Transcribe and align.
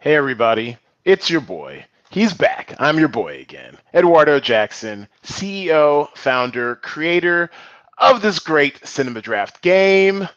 Hey, 0.00 0.14
everybody. 0.14 0.76
It's 1.04 1.28
your 1.28 1.40
boy. 1.40 1.84
He's 2.08 2.32
back. 2.32 2.72
I'm 2.78 3.00
your 3.00 3.08
boy 3.08 3.40
again. 3.40 3.76
Eduardo 3.92 4.38
Jackson, 4.38 5.08
CEO, 5.24 6.08
founder, 6.16 6.76
creator 6.76 7.50
of 7.98 8.22
this 8.22 8.38
great 8.38 8.86
cinema 8.86 9.20
draft 9.20 9.60
game, 9.60 10.28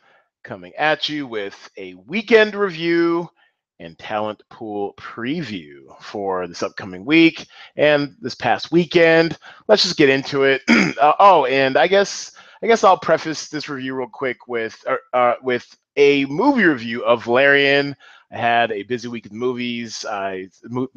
coming 0.44 0.74
at 0.80 1.10
you 1.10 1.28
with 1.28 1.70
a 1.78 1.94
weekend 2.08 2.56
review 2.56 3.30
and 3.80 4.00
talent 4.00 4.42
pool 4.50 4.96
preview 4.98 5.82
for 6.02 6.48
this 6.48 6.64
upcoming 6.64 7.06
week 7.06 7.46
and 7.76 8.16
this 8.20 8.34
past 8.34 8.72
weekend. 8.72 9.38
Let's 9.68 9.84
just 9.84 9.96
get 9.96 10.10
into 10.10 10.42
it. 10.42 10.64
uh, 11.00 11.14
oh, 11.20 11.46
and 11.46 11.78
I 11.78 11.86
guess 11.86 12.32
I 12.64 12.68
guess 12.68 12.84
I'll 12.84 12.98
preface 12.98 13.48
this 13.48 13.70
review 13.70 13.94
real 13.94 14.08
quick 14.08 14.48
with 14.48 14.84
uh, 14.88 14.96
uh, 15.16 15.36
with 15.44 15.68
a 15.98 16.26
movie 16.26 16.64
review 16.64 17.04
of 17.06 17.26
Valerian. 17.26 17.96
I 18.32 18.38
had 18.38 18.72
a 18.72 18.84
busy 18.84 19.08
week 19.08 19.26
in 19.26 19.38
movies. 19.38 20.06
I 20.10 20.48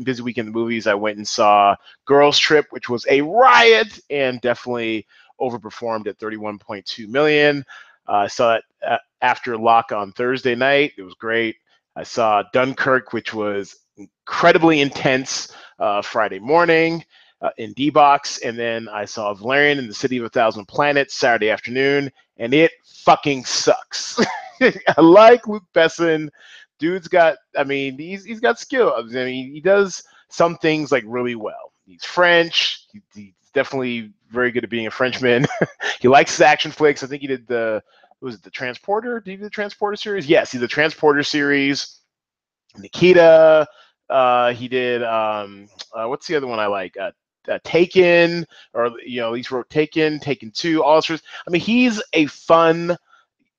busy 0.02 0.22
week 0.22 0.38
in 0.38 0.46
the 0.46 0.52
movies. 0.52 0.86
I 0.86 0.95
went 0.95 1.16
and 1.16 1.27
saw 1.27 1.74
Girls 2.04 2.38
Trip, 2.38 2.66
which 2.70 2.88
was 2.88 3.04
a 3.09 3.22
riot 3.22 3.98
and 4.10 4.40
definitely 4.40 5.06
overperformed 5.40 6.06
at 6.06 6.18
31.2 6.18 7.09
million. 7.09 7.64
Uh, 8.09 8.12
I 8.12 8.26
saw 8.28 8.54
it 8.54 8.64
uh, 8.86 8.98
after 9.20 9.56
lock 9.59 9.90
on 9.90 10.12
Thursday 10.12 10.54
night. 10.54 10.92
It 10.96 11.02
was 11.02 11.14
great. 11.14 11.56
I 11.96 12.04
saw 12.04 12.45
Dunkirk, 12.52 13.12
which 13.12 13.34
was 13.34 13.76
incredibly 13.96 14.80
intense 14.80 15.52
uh, 15.78 16.02
Friday 16.02 16.38
morning 16.38 17.04
uh, 17.40 17.51
in 17.59 17.73
D 17.73 17.90
box, 17.90 18.38
and 18.38 18.59
then 18.59 18.88
I 18.88 19.04
saw 19.04 19.34
Valerian 19.34 19.78
in 19.78 19.87
the 19.88 19.95
City 19.95 20.18
of 20.18 20.24
a 20.24 20.28
Thousand 20.28 20.66
Planets 20.66 21.14
Saturday 21.14 21.51
afternoon, 21.51 22.10
and 22.37 22.54
it 22.54 22.73
fucking 22.84 23.45
sucks. 23.45 24.20
I 24.60 25.01
like 25.01 25.46
Luc 25.46 25.64
Besson. 25.74 26.30
Dude's 26.78 27.09
got, 27.09 27.37
I 27.56 27.64
mean, 27.64 27.98
he's 27.98 28.24
he's 28.24 28.41
got 28.41 28.59
skill. 28.59 28.95
I 28.96 29.02
mean, 29.02 29.52
he 29.52 29.60
does 29.60 30.02
some 30.28 30.56
things 30.56 30.90
like 30.90 31.04
really 31.07 31.35
well. 31.35 31.73
He's 31.87 32.04
French. 32.04 32.87
He, 32.93 33.01
he's 33.15 33.32
definitely 33.52 34.12
very 34.30 34.51
good 34.51 34.65
at 34.65 34.71
being 34.71 34.87
a 34.87 34.90
Frenchman. 34.90 35.46
he 36.01 36.09
likes 36.09 36.32
his 36.32 36.40
action 36.40 36.71
flicks. 36.71 37.02
I 37.02 37.07
think 37.07 37.23
he 37.23 37.29
did 37.29 37.46
the 37.46 37.82
was 38.21 38.37
it 38.37 38.43
the 38.43 38.51
Transporter? 38.51 39.21
Did 39.21 39.30
he 39.30 39.37
do 39.37 39.45
the 39.45 39.51
Transporter 39.51 39.96
series? 39.96 40.26
Yes, 40.26 40.51
he's 40.52 40.60
the 40.60 40.68
Transporter 40.68 41.23
series. 41.23 42.01
Nikita. 42.76 43.66
Uh, 44.10 44.52
he 44.52 44.68
did. 44.68 45.02
Um, 45.02 45.68
uh, 45.95 46.07
what's 46.07 46.26
the 46.26 46.37
other 46.37 46.46
one 46.46 46.59
I 46.59 46.66
like? 46.66 46.96
Uh, 46.96 47.13
uh, 47.48 47.59
Taken, 47.65 48.46
or 48.73 48.91
you 49.04 49.20
know, 49.20 49.35
he's 49.35 49.51
wrote 49.51 49.68
Taken, 49.68 50.18
Taken 50.18 50.51
Two, 50.51 50.82
all 50.82 51.02
sorts. 51.02 51.23
I 51.46 51.51
mean, 51.51 51.60
he's 51.60 52.02
a 52.15 52.26
fun 52.26 52.96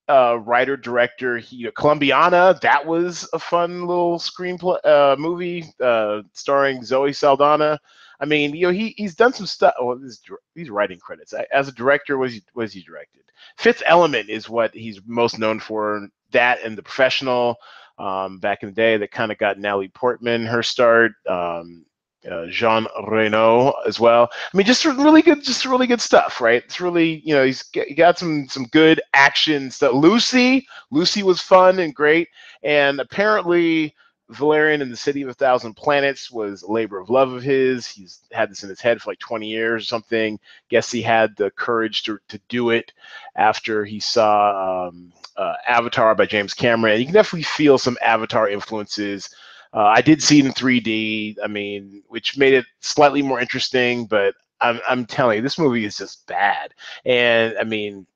uh, 0.07 0.39
writer 0.43 0.77
director. 0.77 1.37
He, 1.37 1.69
Colombiana, 1.75 2.57
that 2.61 2.85
was 2.85 3.27
a 3.33 3.39
fun 3.39 3.85
little 3.85 4.17
screenplay 4.17 4.83
uh, 4.85 5.15
movie 5.17 5.65
uh, 5.81 6.21
starring 6.33 6.83
Zoe 6.83 7.13
Saldana. 7.13 7.79
I 8.19 8.25
mean, 8.25 8.55
you 8.55 8.67
know, 8.67 8.71
he 8.71 8.93
he's 8.97 9.15
done 9.15 9.33
some 9.33 9.45
stuff. 9.45 9.73
Well, 9.81 9.97
these 9.97 10.21
these 10.55 10.69
writing 10.69 10.99
credits 10.99 11.33
as 11.51 11.67
a 11.67 11.73
director 11.73 12.17
was 12.17 12.33
he 12.33 12.43
was 12.53 12.71
he 12.71 12.81
directed. 12.81 13.21
Fifth 13.57 13.83
Element 13.85 14.29
is 14.29 14.49
what 14.49 14.73
he's 14.73 15.01
most 15.05 15.39
known 15.39 15.59
for. 15.59 16.07
That 16.31 16.59
and 16.63 16.77
The 16.77 16.83
Professional 16.83 17.57
um, 17.97 18.39
back 18.39 18.63
in 18.63 18.69
the 18.69 18.75
day 18.75 18.97
that 18.97 19.11
kind 19.11 19.31
of 19.31 19.37
got 19.37 19.59
Natalie 19.59 19.89
Portman 19.89 20.45
her 20.45 20.63
start. 20.63 21.13
Um, 21.27 21.85
uh, 22.29 22.47
Jean 22.47 22.87
Reno 23.07 23.71
as 23.87 23.99
well. 23.99 24.29
I 24.31 24.57
mean, 24.57 24.65
just 24.65 24.85
really 24.85 25.21
good, 25.21 25.43
just 25.43 25.65
really 25.65 25.87
good 25.87 26.01
stuff, 26.01 26.41
right? 26.41 26.63
It's 26.63 26.81
really, 26.81 27.21
you 27.25 27.33
know, 27.33 27.45
he's 27.45 27.63
he 27.73 27.93
got 27.93 28.17
some 28.17 28.47
some 28.47 28.65
good 28.65 29.01
action 29.13 29.71
stuff. 29.71 29.93
Lucy, 29.93 30.67
Lucy 30.91 31.23
was 31.23 31.41
fun 31.41 31.79
and 31.79 31.93
great, 31.93 32.29
and 32.63 32.99
apparently 32.99 33.95
Valerian 34.29 34.81
in 34.81 34.89
the 34.89 34.97
City 34.97 35.21
of 35.21 35.29
a 35.29 35.33
Thousand 35.33 35.75
Planets 35.75 36.31
was 36.31 36.63
a 36.63 36.71
labor 36.71 36.99
of 36.99 37.09
love 37.09 37.31
of 37.31 37.43
his. 37.43 37.87
He's 37.87 38.21
had 38.31 38.49
this 38.49 38.63
in 38.63 38.69
his 38.69 38.81
head 38.81 39.01
for 39.01 39.11
like 39.11 39.19
20 39.19 39.47
years 39.47 39.83
or 39.83 39.85
something. 39.85 40.39
Guess 40.69 40.91
he 40.91 41.01
had 41.01 41.35
the 41.35 41.51
courage 41.51 42.03
to, 42.03 42.17
to 42.29 42.39
do 42.49 42.71
it 42.71 42.91
after 43.35 43.85
he 43.85 43.99
saw 43.99 44.87
um, 44.87 45.13
uh, 45.37 45.53
Avatar 45.67 46.15
by 46.15 46.25
James 46.25 46.53
Cameron. 46.53 46.93
And 46.93 47.01
you 47.01 47.05
can 47.05 47.13
definitely 47.13 47.43
feel 47.43 47.77
some 47.77 47.97
Avatar 48.01 48.49
influences. 48.49 49.29
Uh, 49.75 49.85
I 49.87 50.01
did 50.01 50.23
see 50.23 50.39
it 50.39 50.45
in 50.45 50.53
3D, 50.53 51.37
I 51.43 51.47
mean, 51.47 52.03
which 52.07 52.37
made 52.37 52.53
it 52.55 52.65
slightly 52.81 53.21
more 53.21 53.41
interesting, 53.41 54.07
but 54.07 54.35
I'm, 54.61 54.79
I'm 54.89 55.05
telling 55.05 55.37
you, 55.37 55.43
this 55.43 55.59
movie 55.59 55.85
is 55.85 55.97
just 55.97 56.27
bad. 56.27 56.73
And 57.05 57.57
I 57.59 57.65
mean, 57.65 58.07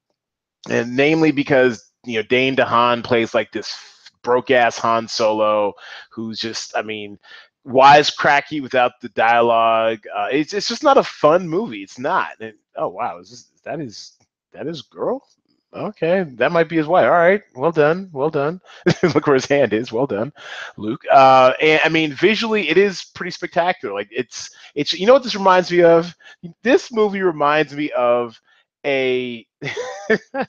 and 0.70 0.96
namely 0.96 1.32
because, 1.32 1.92
you 2.06 2.18
know, 2.18 2.24
Dane 2.24 2.56
DeHaan 2.56 3.04
plays 3.04 3.34
like 3.36 3.52
this 3.52 3.78
broke 4.24 4.52
ass 4.52 4.78
Han 4.80 5.08
Solo, 5.08 5.74
who's 6.12 6.40
just, 6.40 6.78
I 6.78 6.84
mean, 6.84 7.20
wisecracky 7.68 8.62
without 8.62 8.94
the 9.02 9.10
dialogue. 9.10 10.00
Uh, 10.16 10.30
it's 10.32 10.54
it's 10.54 10.68
just 10.70 10.84
not 10.84 10.98
a 10.98 11.04
fun 11.04 11.48
movie. 11.50 11.84
It's 11.84 12.00
not. 12.00 12.34
And, 12.40 12.56
oh 12.78 12.90
wow, 12.90 13.20
is 13.20 13.30
this, 13.32 13.52
that 13.64 13.82
is 13.82 14.18
that 14.54 14.68
is 14.68 14.82
girl? 14.84 15.28
Okay, 15.72 16.24
that 16.38 16.52
might 16.52 16.68
be 16.68 16.78
his 16.78 16.88
wife. 16.88 17.06
All 17.06 17.12
right, 17.12 17.44
well 17.56 17.72
done, 17.72 18.10
well 18.12 18.32
done. 18.32 18.60
Look 19.04 19.28
where 19.28 19.36
his 19.36 19.46
hand 19.46 19.72
is. 19.72 19.92
Well 19.92 20.08
done, 20.08 20.34
Luc. 20.78 21.02
Uh, 21.12 21.54
and 21.62 21.80
I 21.86 21.90
mean, 21.90 22.12
visually, 22.14 22.70
it 22.70 22.78
is 22.78 23.04
pretty 23.04 23.30
spectacular. 23.30 23.94
Like 23.94 24.08
it's 24.12 24.50
it's 24.74 24.94
you 24.94 25.06
know 25.06 25.14
what 25.14 25.24
this 25.24 25.36
reminds 25.36 25.72
me 25.72 25.84
of? 25.84 26.16
This 26.64 26.92
movie 26.92 27.22
reminds 27.22 27.76
me 27.76 27.92
of 27.92 28.42
a 28.84 29.46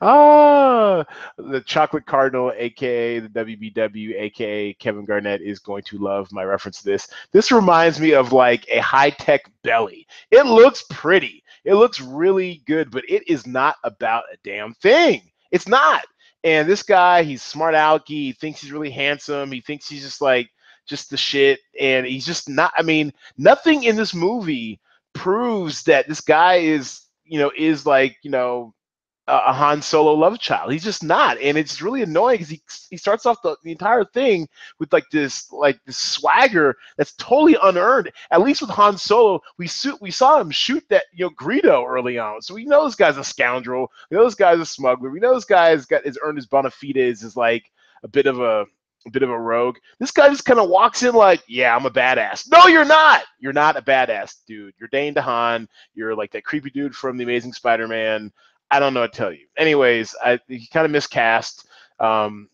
ah, 0.00 1.04
the 1.38 1.60
Chocolate 1.60 2.06
Cardinal, 2.06 2.52
aka 2.56 3.20
the 3.20 3.28
WBW, 3.28 4.14
aka 4.20 4.74
Kevin 4.74 5.04
Garnett, 5.04 5.42
is 5.42 5.58
going 5.58 5.82
to 5.84 5.98
love 5.98 6.32
my 6.32 6.42
reference 6.44 6.78
to 6.78 6.84
this. 6.84 7.08
This 7.32 7.52
reminds 7.52 8.00
me 8.00 8.14
of 8.14 8.32
like 8.32 8.66
a 8.68 8.80
high 8.80 9.10
tech 9.10 9.50
belly. 9.62 10.06
It 10.30 10.46
looks 10.46 10.84
pretty, 10.90 11.43
it 11.64 11.74
looks 11.74 12.00
really 12.00 12.62
good, 12.66 12.90
but 12.90 13.04
it 13.08 13.28
is 13.28 13.46
not 13.46 13.76
about 13.84 14.24
a 14.32 14.36
damn 14.44 14.74
thing. 14.74 15.22
It's 15.50 15.68
not. 15.68 16.04
And 16.42 16.68
this 16.68 16.82
guy, 16.82 17.22
he's 17.22 17.42
smart 17.42 17.74
alecky. 17.74 18.08
He 18.08 18.32
thinks 18.32 18.60
he's 18.60 18.72
really 18.72 18.90
handsome. 18.90 19.50
He 19.50 19.60
thinks 19.60 19.88
he's 19.88 20.02
just 20.02 20.20
like 20.20 20.50
just 20.86 21.08
the 21.08 21.16
shit, 21.16 21.60
and 21.80 22.06
he's 22.06 22.26
just 22.26 22.48
not. 22.48 22.72
I 22.76 22.82
mean, 22.82 23.12
nothing 23.38 23.84
in 23.84 23.96
this 23.96 24.14
movie 24.14 24.80
proves 25.14 25.82
that 25.84 26.06
this 26.06 26.20
guy 26.20 26.56
is, 26.56 27.00
you 27.24 27.38
know, 27.38 27.50
is 27.56 27.86
like, 27.86 28.18
you 28.22 28.30
know, 28.30 28.74
a 29.26 29.52
Han 29.52 29.80
Solo 29.80 30.12
love 30.12 30.38
child. 30.38 30.72
He's 30.72 30.84
just 30.84 31.02
not, 31.02 31.38
and 31.38 31.56
it's 31.56 31.80
really 31.80 32.02
annoying 32.02 32.36
because 32.36 32.50
he 32.50 32.62
he 32.90 32.96
starts 32.96 33.24
off 33.24 33.40
the, 33.42 33.56
the 33.62 33.72
entire 33.72 34.04
thing 34.04 34.46
with 34.78 34.92
like 34.92 35.08
this 35.10 35.50
like 35.50 35.78
this 35.86 35.98
swagger 35.98 36.76
that's 36.96 37.14
totally 37.14 37.56
unearned. 37.62 38.12
At 38.30 38.42
least 38.42 38.60
with 38.60 38.70
Han 38.70 38.98
Solo, 38.98 39.40
we 39.58 39.66
su- 39.66 39.98
we 40.00 40.10
saw 40.10 40.40
him 40.40 40.50
shoot 40.50 40.84
that 40.90 41.04
you 41.12 41.24
know 41.24 41.30
Greedo 41.30 41.86
early 41.88 42.18
on, 42.18 42.42
so 42.42 42.54
we 42.54 42.64
know 42.66 42.84
this 42.84 42.96
guy's 42.96 43.16
a 43.16 43.24
scoundrel. 43.24 43.90
We 44.10 44.16
know 44.16 44.24
this 44.24 44.34
guy's 44.34 44.60
a 44.60 44.66
smuggler. 44.66 45.10
We 45.10 45.20
know 45.20 45.34
this 45.34 45.46
guy's 45.46 45.86
got 45.86 46.04
has 46.04 46.18
earned 46.22 46.36
his 46.36 46.46
bona 46.46 46.70
fides 46.70 47.22
is 47.22 47.36
like 47.36 47.64
a 48.02 48.08
bit 48.08 48.26
of 48.26 48.40
a 48.40 48.66
a 49.06 49.10
bit 49.10 49.22
of 49.22 49.30
a 49.30 49.38
rogue. 49.38 49.76
This 49.98 50.10
guy 50.10 50.28
just 50.28 50.44
kind 50.44 50.60
of 50.60 50.68
walks 50.68 51.02
in 51.02 51.14
like, 51.14 51.42
yeah, 51.46 51.76
I'm 51.76 51.86
a 51.86 51.90
badass. 51.90 52.50
No, 52.50 52.66
you're 52.66 52.84
not. 52.84 53.24
You're 53.38 53.52
not 53.52 53.76
a 53.76 53.82
badass, 53.82 54.36
dude. 54.46 54.74
You're 54.78 54.88
Dane 54.88 55.14
DeHaan. 55.14 55.66
You're 55.94 56.14
like 56.14 56.32
that 56.32 56.44
creepy 56.44 56.70
dude 56.70 56.94
from 56.94 57.16
the 57.16 57.24
Amazing 57.24 57.52
Spider-Man. 57.52 58.32
I 58.70 58.80
don't 58.80 58.94
know 58.94 59.00
what 59.00 59.12
to 59.12 59.18
tell 59.18 59.32
you. 59.32 59.46
Anyways, 59.56 60.14
I 60.22 60.40
he 60.48 60.66
kind 60.66 60.84
of 60.84 60.90
miscast. 60.90 61.66
Um, 62.00 62.48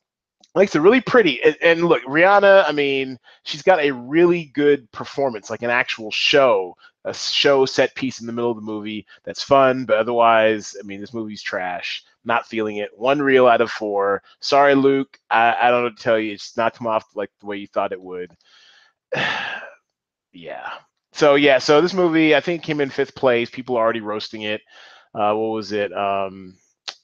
like 0.55 0.67
it's 0.67 0.77
really 0.77 1.01
pretty. 1.01 1.43
And, 1.43 1.57
and, 1.63 1.85
look, 1.85 2.03
Rihanna. 2.05 2.65
I 2.67 2.73
mean, 2.73 3.19
she's 3.45 3.63
got 3.63 3.81
a 3.81 3.93
really 3.93 4.51
good 4.55 4.91
performance, 4.93 5.49
like 5.49 5.63
an 5.63 5.71
actual 5.71 6.11
show, 6.11 6.77
a 7.05 7.15
show 7.15 7.65
set 7.67 7.95
piece 7.95 8.21
in 8.21 8.27
the 8.27 8.33
middle 8.33 8.51
of 8.51 8.57
the 8.57 8.63
movie 8.63 9.07
that's 9.25 9.43
fun. 9.43 9.85
But 9.85 9.99
otherwise, 9.99 10.77
I 10.79 10.87
mean, 10.87 11.01
this 11.01 11.15
movie's 11.15 11.43
trash. 11.43 12.05
Not 12.25 12.47
feeling 12.47 12.79
it. 12.79 12.91
One 12.99 13.23
reel 13.23 13.47
out 13.47 13.61
of 13.61 13.71
four. 13.71 14.23
Sorry, 14.41 14.75
Luc. 14.75 15.19
I, 15.31 15.57
I 15.61 15.71
don't 15.71 15.85
know 15.85 15.91
to 15.91 16.03
tell 16.03 16.19
you. 16.19 16.33
It's 16.33 16.57
not 16.57 16.75
come 16.75 16.87
off 16.87 17.07
like 17.15 17.31
the 17.41 17.47
way 17.47 17.57
you 17.57 17.67
thought 17.69 17.93
it 17.93 18.01
would. 18.01 18.33
yeah. 20.33 20.71
So 21.13 21.37
yeah. 21.37 21.59
So 21.59 21.81
this 21.81 21.95
movie, 21.95 22.35
I 22.35 22.41
think, 22.41 22.63
came 22.63 22.81
in 22.81 22.91
fifth 22.91 23.15
place. 23.15 23.49
People 23.49 23.77
are 23.77 23.85
already 23.85 24.01
roasting 24.01 24.43
it 24.43 24.63
uh, 25.15 25.35
what 25.35 25.51
was 25.51 25.73
it? 25.73 25.93
Um, 25.93 26.57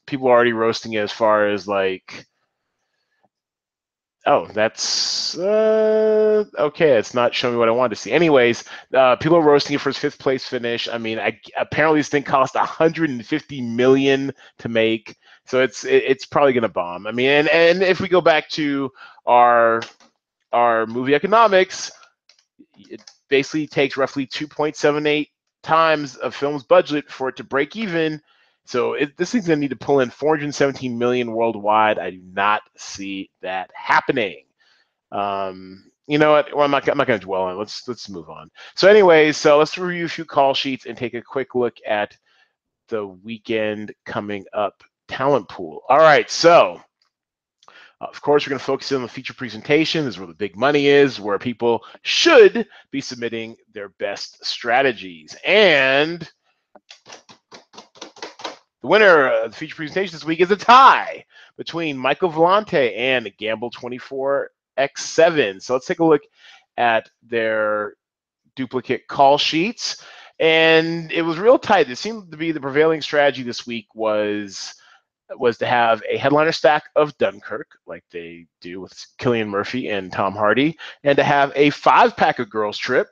people 0.06 0.28
are 0.28 0.32
already 0.32 0.52
roasting 0.52 0.94
it 0.94 1.00
as 1.00 1.12
far 1.12 1.48
as 1.48 1.66
like, 1.66 2.26
oh, 4.26 4.46
that's 4.46 5.36
uh, 5.38 6.44
okay. 6.58 6.92
It's 6.92 7.14
not 7.14 7.34
showing 7.34 7.54
me 7.54 7.58
what 7.58 7.68
I 7.68 7.72
wanted 7.72 7.90
to 7.90 7.96
see. 7.96 8.12
Anyways, 8.12 8.64
uh, 8.94 9.16
people 9.16 9.38
are 9.38 9.42
roasting 9.42 9.74
it 9.74 9.80
for 9.80 9.90
his 9.90 9.98
fifth 9.98 10.18
place 10.18 10.46
finish. 10.46 10.88
I 10.88 10.98
mean, 10.98 11.18
I, 11.18 11.38
apparently 11.58 12.00
this 12.00 12.08
thing 12.08 12.22
cost 12.22 12.54
150 12.54 13.60
million 13.62 14.32
to 14.58 14.68
make, 14.68 15.16
so 15.44 15.60
it's 15.60 15.84
it, 15.84 16.04
it's 16.06 16.26
probably 16.26 16.52
gonna 16.52 16.68
bomb. 16.68 17.06
I 17.06 17.12
mean, 17.12 17.28
and 17.28 17.48
and 17.48 17.82
if 17.82 18.00
we 18.00 18.08
go 18.08 18.20
back 18.20 18.48
to 18.50 18.90
our 19.26 19.82
our 20.52 20.86
movie 20.86 21.14
economics, 21.14 21.90
it 22.78 23.02
basically 23.28 23.66
takes 23.66 23.96
roughly 23.96 24.26
2.78 24.26 25.28
times 25.66 26.16
a 26.22 26.30
film's 26.30 26.62
budget 26.62 27.10
for 27.10 27.28
it 27.28 27.36
to 27.36 27.44
break 27.44 27.76
even. 27.76 28.22
So 28.64 28.94
it, 28.94 29.16
this 29.16 29.32
thing's 29.32 29.46
gonna 29.46 29.60
need 29.60 29.70
to 29.70 29.76
pull 29.76 30.00
in 30.00 30.10
417 30.10 30.96
million 30.96 31.32
worldwide. 31.32 31.98
I 31.98 32.10
do 32.10 32.20
not 32.32 32.62
see 32.76 33.30
that 33.42 33.70
happening. 33.74 34.44
Um, 35.12 35.90
you 36.06 36.18
know 36.18 36.32
what? 36.32 36.54
Well, 36.54 36.64
I'm 36.64 36.70
not, 36.70 36.88
I'm 36.88 36.98
not 36.98 37.06
going 37.06 37.18
to 37.18 37.24
dwell 37.26 37.42
on. 37.42 37.54
It. 37.54 37.58
Let's 37.58 37.86
let's 37.88 38.08
move 38.08 38.30
on. 38.30 38.48
So, 38.76 38.88
anyways, 38.88 39.36
so 39.36 39.58
let's 39.58 39.76
review 39.76 40.04
a 40.04 40.08
few 40.08 40.24
call 40.24 40.54
sheets 40.54 40.86
and 40.86 40.96
take 40.96 41.14
a 41.14 41.22
quick 41.22 41.54
look 41.54 41.76
at 41.86 42.16
the 42.88 43.06
weekend 43.06 43.92
coming 44.04 44.44
up 44.52 44.84
talent 45.08 45.48
pool. 45.48 45.82
All 45.88 45.98
right, 45.98 46.30
so 46.30 46.80
Uh, 48.00 48.06
of 48.06 48.20
course, 48.20 48.46
we're 48.46 48.50
going 48.50 48.58
to 48.58 48.64
focus 48.64 48.93
in 48.93 48.96
on 48.96 49.02
the 49.02 49.08
feature 49.08 49.34
presentation. 49.34 50.04
This 50.04 50.14
is 50.14 50.19
where 50.19 50.26
the 50.26 50.34
big 50.34 50.56
money 50.56 50.87
is, 50.87 51.20
where 51.20 51.38
people 51.38 51.84
should 52.02 52.69
be 52.90 53.00
submitting 53.00 53.56
their 53.72 53.88
best 53.90 54.44
strategies. 54.44 55.34
And 55.44 56.28
the 58.82 58.88
winner 58.88 59.28
of 59.28 59.52
the 59.52 59.56
feature 59.56 59.76
presentation 59.76 60.12
this 60.12 60.25
week 60.25 60.40
is 60.40 60.50
a 60.50 60.56
tie 60.56 61.25
between 61.56 61.96
Michael 61.96 62.31
Vellante 62.31 62.96
and 62.96 63.32
Gamble 63.38 63.70
24X7. 63.70 65.62
So 65.62 65.72
let's 65.72 65.87
take 65.87 66.00
a 66.00 66.04
look 66.04 66.22
at 66.76 67.08
their 67.22 67.94
duplicate 68.56 69.08
call 69.08 69.38
sheets. 69.38 70.02
And 70.38 71.10
it 71.12 71.22
was 71.22 71.38
real 71.38 71.58
tight. 71.58 71.90
It 71.90 71.96
seemed 71.96 72.31
to 72.31 72.37
be 72.37 72.52
the 72.52 72.60
prevailing 72.60 73.00
strategy 73.00 73.42
this 73.42 73.66
week 73.66 73.87
was 73.94 74.75
was 75.31 75.58
to 75.58 75.67
have 75.67 76.02
a 76.08 76.17
headliner 76.17 76.52
stack 76.52 76.84
of 76.94 77.17
Dunkirk, 77.19 77.78
like 77.87 78.05
they 78.11 78.46
do 78.61 78.81
with 78.81 78.93
Cillian 79.19 79.49
Murphy 79.49 79.88
and 79.88 80.12
Tom 80.12 80.34
Hardy, 80.34 80.78
and 81.02 81.17
to 81.17 81.25
have 81.25 81.52
a 81.56 81.70
five 81.70 82.17
pack 82.17 82.38
of 82.38 82.50
Girls 82.50 82.78
Trip. 82.78 83.08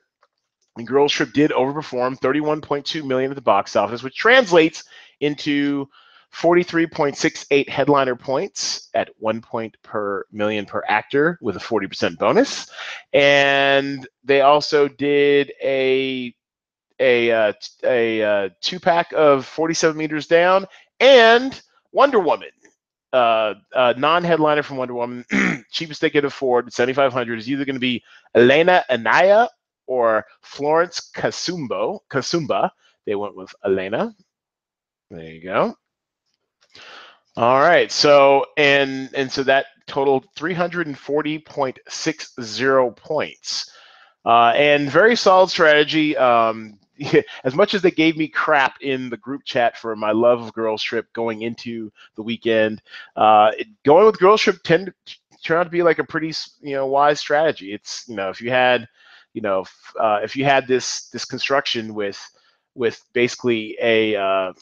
And 0.76 0.86
Girls 0.86 1.12
Trip 1.12 1.32
did 1.32 1.50
overperform 1.52 2.18
31.2 2.18 3.04
million 3.04 3.30
at 3.30 3.36
the 3.36 3.42
box 3.42 3.76
office, 3.76 4.02
which 4.02 4.16
translates 4.16 4.84
into 5.20 5.86
43.68 6.34 7.68
headliner 7.68 8.16
points 8.16 8.88
at 8.94 9.10
one 9.18 9.40
point 9.40 9.76
per 9.82 10.24
million 10.32 10.66
per 10.66 10.82
actor 10.88 11.38
with 11.40 11.56
a 11.56 11.60
40% 11.60 12.18
bonus. 12.18 12.68
And 13.12 14.06
they 14.24 14.40
also 14.40 14.88
did 14.88 15.52
a 15.62 16.34
a 17.00 17.30
uh, 17.32 17.52
a 17.82 18.22
uh, 18.22 18.48
two 18.60 18.78
pack 18.78 19.12
of 19.12 19.46
47 19.46 19.96
meters 19.96 20.26
down 20.26 20.66
and 21.00 21.60
Wonder 21.94 22.18
Woman, 22.18 22.50
uh, 23.12 23.54
non-headliner 23.72 24.64
from 24.64 24.78
Wonder 24.78 24.94
Woman, 24.94 25.24
cheapest 25.70 26.00
they 26.00 26.10
could 26.10 26.24
afford, 26.24 26.72
7,500 26.72 27.38
is 27.38 27.48
either 27.48 27.64
going 27.64 27.76
to 27.76 27.80
be 27.80 28.02
Elena 28.34 28.84
Anaya 28.90 29.48
or 29.86 30.26
Florence 30.42 31.12
Kasumbo. 31.14 32.00
Kasumba. 32.10 32.70
They 33.06 33.14
went 33.14 33.36
with 33.36 33.54
Elena. 33.64 34.12
There 35.10 35.22
you 35.22 35.42
go. 35.42 35.76
All 37.36 37.60
right. 37.60 37.92
So 37.92 38.46
and 38.56 39.10
and 39.14 39.30
so 39.30 39.42
that 39.44 39.66
totaled 39.86 40.26
340.60 40.36 42.96
points. 42.96 43.70
Uh, 44.24 44.52
and 44.56 44.90
very 44.90 45.14
solid 45.14 45.50
strategy. 45.50 46.16
Um, 46.16 46.78
as 47.44 47.54
much 47.54 47.74
as 47.74 47.82
they 47.82 47.90
gave 47.90 48.16
me 48.16 48.28
crap 48.28 48.80
in 48.80 49.10
the 49.10 49.16
group 49.16 49.44
chat 49.44 49.76
for 49.76 49.94
my 49.96 50.12
love 50.12 50.40
of 50.40 50.52
Girls 50.52 50.82
Trip 50.82 51.12
going 51.12 51.42
into 51.42 51.90
the 52.16 52.22
weekend, 52.22 52.82
uh, 53.16 53.50
it, 53.58 53.68
going 53.84 54.06
with 54.06 54.18
Girls 54.18 54.42
Trip 54.42 54.62
tend 54.62 54.92
to 55.06 55.16
turn 55.42 55.58
out 55.58 55.64
to 55.64 55.70
be 55.70 55.82
like 55.82 55.98
a 55.98 56.04
pretty 56.04 56.32
you 56.60 56.74
know 56.74 56.86
wise 56.86 57.20
strategy. 57.20 57.72
It's 57.72 58.04
you 58.08 58.16
know 58.16 58.30
if 58.30 58.40
you 58.40 58.50
had 58.50 58.88
you 59.32 59.40
know 59.42 59.64
uh, 59.98 60.20
if 60.22 60.36
you 60.36 60.44
had 60.44 60.66
this 60.66 61.08
this 61.08 61.24
construction 61.24 61.94
with 61.94 62.20
with 62.74 63.02
basically 63.12 63.76
a 63.80 64.16
uh, 64.16 64.52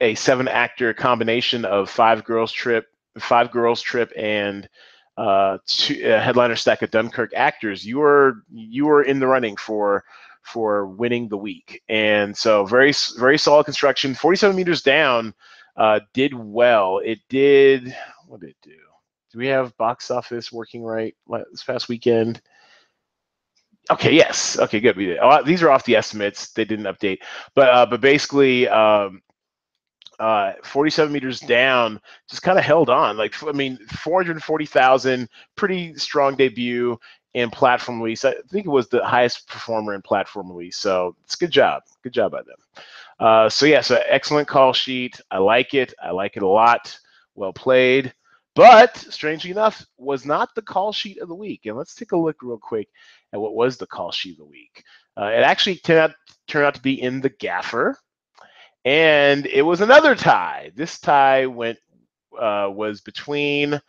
a 0.00 0.14
seven 0.14 0.48
actor 0.48 0.92
combination 0.94 1.64
of 1.64 1.90
five 1.90 2.24
girls 2.24 2.52
trip 2.52 2.86
five 3.18 3.50
girls 3.50 3.80
trip 3.80 4.12
and 4.16 4.68
uh, 5.16 5.58
two, 5.66 6.00
a 6.04 6.20
headliner 6.20 6.56
stack 6.56 6.82
of 6.82 6.90
Dunkirk 6.90 7.32
actors, 7.34 7.84
you 7.86 7.98
were 7.98 8.42
you 8.52 8.86
were 8.86 9.02
in 9.02 9.20
the 9.20 9.26
running 9.26 9.56
for 9.56 10.04
for 10.44 10.86
winning 10.86 11.28
the 11.28 11.36
week. 11.36 11.82
And 11.88 12.36
so 12.36 12.64
very 12.64 12.92
very 13.18 13.38
solid 13.38 13.64
construction. 13.64 14.14
47 14.14 14.54
meters 14.54 14.82
down 14.82 15.34
uh, 15.76 16.00
did 16.12 16.34
well. 16.34 16.98
It 16.98 17.18
did 17.28 17.94
what 18.28 18.40
did 18.40 18.50
it 18.50 18.56
do? 18.62 18.76
Do 19.32 19.38
we 19.38 19.48
have 19.48 19.76
box 19.76 20.10
office 20.10 20.52
working 20.52 20.82
right 20.84 21.14
this 21.50 21.64
past 21.64 21.88
weekend? 21.88 22.40
Okay, 23.90 24.14
yes. 24.14 24.58
Okay, 24.58 24.80
good. 24.80 24.96
We 24.96 25.06
did. 25.06 25.18
These 25.44 25.62
are 25.62 25.70
off 25.70 25.84
the 25.84 25.96
estimates. 25.96 26.52
They 26.52 26.64
didn't 26.64 26.86
update, 26.86 27.18
but 27.54 27.68
uh, 27.68 27.86
but 27.86 28.00
basically, 28.00 28.68
um, 28.68 29.20
uh, 30.18 30.52
47 30.62 31.12
meters 31.12 31.40
down, 31.40 32.00
just 32.30 32.42
kind 32.42 32.58
of 32.58 32.64
held 32.64 32.88
on. 32.88 33.16
Like 33.16 33.34
I 33.42 33.52
mean, 33.52 33.78
440,000, 33.88 35.28
pretty 35.56 35.94
strong 35.96 36.36
debut 36.36 36.98
in 37.34 37.50
platform 37.50 38.00
release. 38.00 38.24
I 38.24 38.34
think 38.50 38.66
it 38.66 38.70
was 38.70 38.88
the 38.88 39.04
highest 39.04 39.48
performer 39.48 39.94
in 39.94 40.02
platform 40.02 40.50
release. 40.50 40.76
So 40.76 41.16
it's 41.24 41.36
good 41.36 41.50
job. 41.50 41.82
Good 42.02 42.12
job 42.12 42.32
by 42.32 42.42
them. 42.42 42.56
Uh, 43.20 43.48
so 43.48 43.66
yeah, 43.66 43.80
so 43.80 44.00
excellent 44.06 44.48
call 44.48 44.72
sheet. 44.72 45.20
I 45.30 45.38
like 45.38 45.74
it. 45.74 45.92
I 46.02 46.10
like 46.10 46.36
it 46.36 46.42
a 46.42 46.48
lot. 46.48 46.96
Well 47.34 47.52
played. 47.52 48.14
But 48.54 48.96
strangely 48.96 49.50
enough, 49.50 49.84
was 49.98 50.24
not 50.24 50.54
the 50.54 50.62
call 50.62 50.92
sheet 50.92 51.18
of 51.20 51.28
the 51.28 51.34
week. 51.34 51.66
And 51.66 51.76
let's 51.76 51.96
take 51.96 52.12
a 52.12 52.16
look 52.16 52.40
real 52.40 52.58
quick 52.58 52.88
at 53.32 53.40
what 53.40 53.56
was 53.56 53.76
the 53.76 53.86
call 53.86 54.12
sheet 54.12 54.32
of 54.32 54.38
the 54.38 54.44
week. 54.44 54.84
Uh, 55.16 55.26
it 55.26 55.42
actually 55.42 55.76
turned 55.76 55.98
out, 55.98 56.12
turned 56.46 56.66
out 56.66 56.74
to 56.76 56.82
be 56.82 57.02
in 57.02 57.20
the 57.20 57.30
gaffer, 57.30 57.98
and 58.84 59.46
it 59.46 59.62
was 59.62 59.80
another 59.80 60.14
tie. 60.14 60.70
This 60.76 61.00
tie 61.00 61.46
went 61.46 61.78
uh, 62.38 62.68
was 62.70 63.00
between 63.00 63.80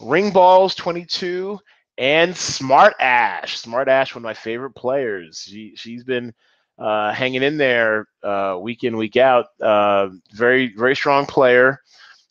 Ring 0.00 0.30
Balls 0.30 0.74
22 0.74 1.58
and 1.98 2.36
Smart 2.36 2.94
Ash. 3.00 3.58
Smart 3.58 3.88
Ash, 3.88 4.14
one 4.14 4.20
of 4.20 4.24
my 4.24 4.34
favorite 4.34 4.72
players. 4.72 5.44
She 5.46 5.74
she's 5.76 6.04
been 6.04 6.32
uh, 6.78 7.12
hanging 7.12 7.42
in 7.42 7.58
there 7.58 8.06
uh, 8.22 8.58
week 8.60 8.84
in 8.84 8.96
week 8.96 9.16
out. 9.16 9.46
Uh, 9.60 10.10
very 10.32 10.72
very 10.74 10.94
strong 10.94 11.26
player. 11.26 11.82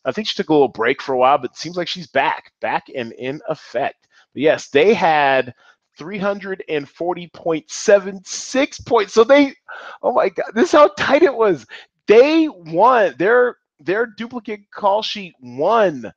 I 0.04 0.12
think 0.12 0.26
she 0.26 0.34
took 0.34 0.48
a 0.48 0.52
little 0.52 0.68
break 0.68 1.02
for 1.02 1.12
a 1.12 1.18
while, 1.18 1.38
but 1.38 1.50
it 1.50 1.58
seems 1.58 1.76
like 1.76 1.88
she's 1.88 2.06
back, 2.06 2.52
back 2.60 2.86
and 2.94 3.12
in 3.12 3.40
effect. 3.48 4.06
But 4.32 4.42
yes, 4.42 4.68
they 4.68 4.94
had 4.94 5.52
340.76 5.98 8.86
points. 8.86 9.12
So 9.12 9.24
they, 9.24 9.54
oh 10.02 10.12
my 10.12 10.30
God, 10.30 10.52
this 10.54 10.66
is 10.66 10.72
how 10.72 10.88
tight 10.96 11.22
it 11.22 11.34
was. 11.34 11.66
They 12.06 12.48
won. 12.48 13.14
Their 13.18 13.58
their 13.80 14.06
duplicate 14.06 14.70
call 14.70 15.02
sheet 15.02 15.34
won 15.40 16.10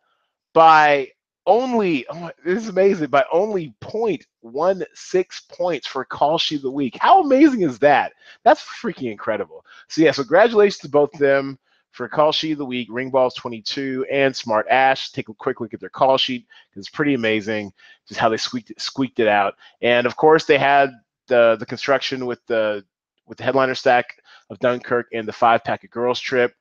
by 0.54 1.10
only 1.46 2.06
oh, 2.10 2.32
this 2.46 2.64
is 2.64 2.70
amazing 2.70 3.10
by 3.10 3.26
only 3.32 3.74
0.16 3.82 5.50
points 5.50 5.88
for 5.88 6.06
call 6.06 6.38
sheet 6.38 6.58
of 6.58 6.62
the 6.64 6.72
week. 6.72 6.98
How 7.00 7.22
amazing 7.22 7.62
is 7.62 7.80
that? 7.80 8.14
That's 8.44 8.62
freaking 8.62 9.12
incredible. 9.12 9.66
So 9.88 10.02
yeah, 10.02 10.12
so 10.12 10.24
congratulations 10.24 10.80
to 10.80 10.90
both 10.90 11.14
of 11.14 11.20
them 11.20 11.58
for 11.92 12.08
call 12.08 12.32
sheet 12.32 12.54
of 12.54 12.58
the 12.58 12.66
week, 12.66 12.90
Ringballs 12.90 13.36
22 13.36 14.06
and 14.12 14.36
Smart 14.36 14.66
Ash. 14.70 15.12
Take 15.12 15.30
a 15.30 15.34
quick 15.34 15.60
look 15.60 15.74
at 15.74 15.80
their 15.80 15.90
call 15.90 16.18
sheet 16.18 16.46
it's 16.76 16.90
pretty 16.90 17.14
amazing 17.14 17.74
just 18.08 18.20
how 18.20 18.30
they 18.30 18.38
squeaked 18.38 18.72
it, 18.72 18.80
squeaked 18.80 19.20
it 19.20 19.28
out. 19.28 19.56
And 19.82 20.08
of 20.08 20.16
course, 20.16 20.46
they 20.46 20.58
had 20.58 20.92
the 21.28 21.58
the 21.60 21.66
construction 21.66 22.26
with 22.26 22.46
the 22.48 22.84
with 23.28 23.38
the 23.38 23.44
headliner 23.44 23.76
stack 23.76 24.18
of 24.50 24.60
Dunkirk 24.60 25.08
and 25.14 25.28
the 25.28 25.34
five 25.34 25.64
pack 25.64 25.84
of 25.84 25.90
Girls 25.90 26.20
Trip. 26.20 26.54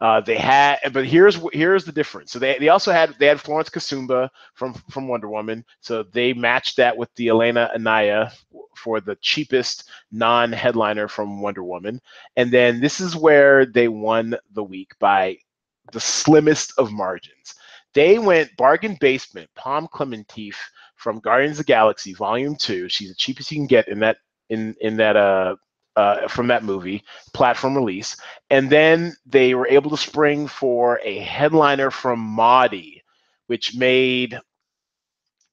Uh, 0.00 0.20
they 0.20 0.36
had, 0.36 0.78
but 0.92 1.04
here's 1.04 1.40
here's 1.52 1.84
the 1.84 1.92
difference. 1.92 2.30
So 2.30 2.38
they, 2.38 2.56
they 2.58 2.68
also 2.68 2.92
had 2.92 3.16
they 3.18 3.26
had 3.26 3.40
Florence 3.40 3.68
Kasumba 3.68 4.28
from 4.54 4.74
from 4.90 5.08
Wonder 5.08 5.28
Woman. 5.28 5.64
So 5.80 6.04
they 6.04 6.32
matched 6.32 6.76
that 6.76 6.96
with 6.96 7.12
the 7.16 7.28
Elena 7.28 7.70
Anaya 7.74 8.30
for 8.76 9.00
the 9.00 9.16
cheapest 9.16 9.90
non-headliner 10.12 11.08
from 11.08 11.40
Wonder 11.40 11.64
Woman. 11.64 12.00
And 12.36 12.52
then 12.52 12.80
this 12.80 13.00
is 13.00 13.16
where 13.16 13.66
they 13.66 13.88
won 13.88 14.36
the 14.52 14.62
week 14.62 14.92
by 15.00 15.36
the 15.92 16.00
slimmest 16.00 16.74
of 16.78 16.92
margins. 16.92 17.54
They 17.92 18.20
went 18.20 18.56
bargain 18.56 18.96
basement 19.00 19.50
Pom 19.56 19.88
Klementieff 19.88 20.56
from 20.94 21.18
Guardians 21.18 21.58
of 21.58 21.66
Galaxy 21.66 22.14
Volume 22.14 22.54
Two. 22.54 22.88
She's 22.88 23.08
the 23.08 23.16
cheapest 23.16 23.50
you 23.50 23.58
can 23.58 23.66
get 23.66 23.88
in 23.88 23.98
that 24.00 24.18
in 24.48 24.76
in 24.80 24.96
that 24.98 25.16
uh 25.16 25.56
uh, 25.98 26.28
from 26.28 26.46
that 26.46 26.62
movie, 26.62 27.02
platform 27.34 27.74
release. 27.76 28.16
And 28.50 28.70
then 28.70 29.16
they 29.26 29.54
were 29.54 29.66
able 29.66 29.90
to 29.90 29.96
spring 29.96 30.46
for 30.46 31.00
a 31.02 31.18
headliner 31.18 31.90
from 31.90 32.20
Maudie, 32.20 33.02
which 33.48 33.74
made 33.74 34.38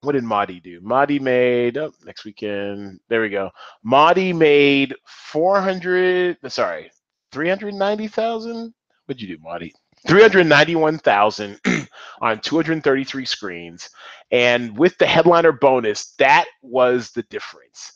what 0.01 0.11
did 0.11 0.23
Maudie 0.23 0.59
do? 0.59 0.79
Maudie 0.83 1.17
made 1.17 1.79
oh, 1.79 1.91
next 2.05 2.25
weekend. 2.25 2.99
There 3.09 3.23
we 3.23 3.29
go. 3.29 3.49
Maudie 3.81 4.33
made 4.33 4.93
400, 5.07 6.37
sorry, 6.47 6.91
390,000. 7.31 8.71
What'd 9.07 9.19
you 9.19 9.35
do, 9.35 9.41
Maudie? 9.41 9.73
391,000 10.07 11.59
on 12.21 12.39
233 12.39 13.25
screens. 13.25 13.89
And 14.29 14.77
with 14.77 14.95
the 14.99 15.07
headliner 15.07 15.53
bonus, 15.53 16.13
that 16.19 16.45
was 16.61 17.09
the 17.09 17.23
difference. 17.23 17.93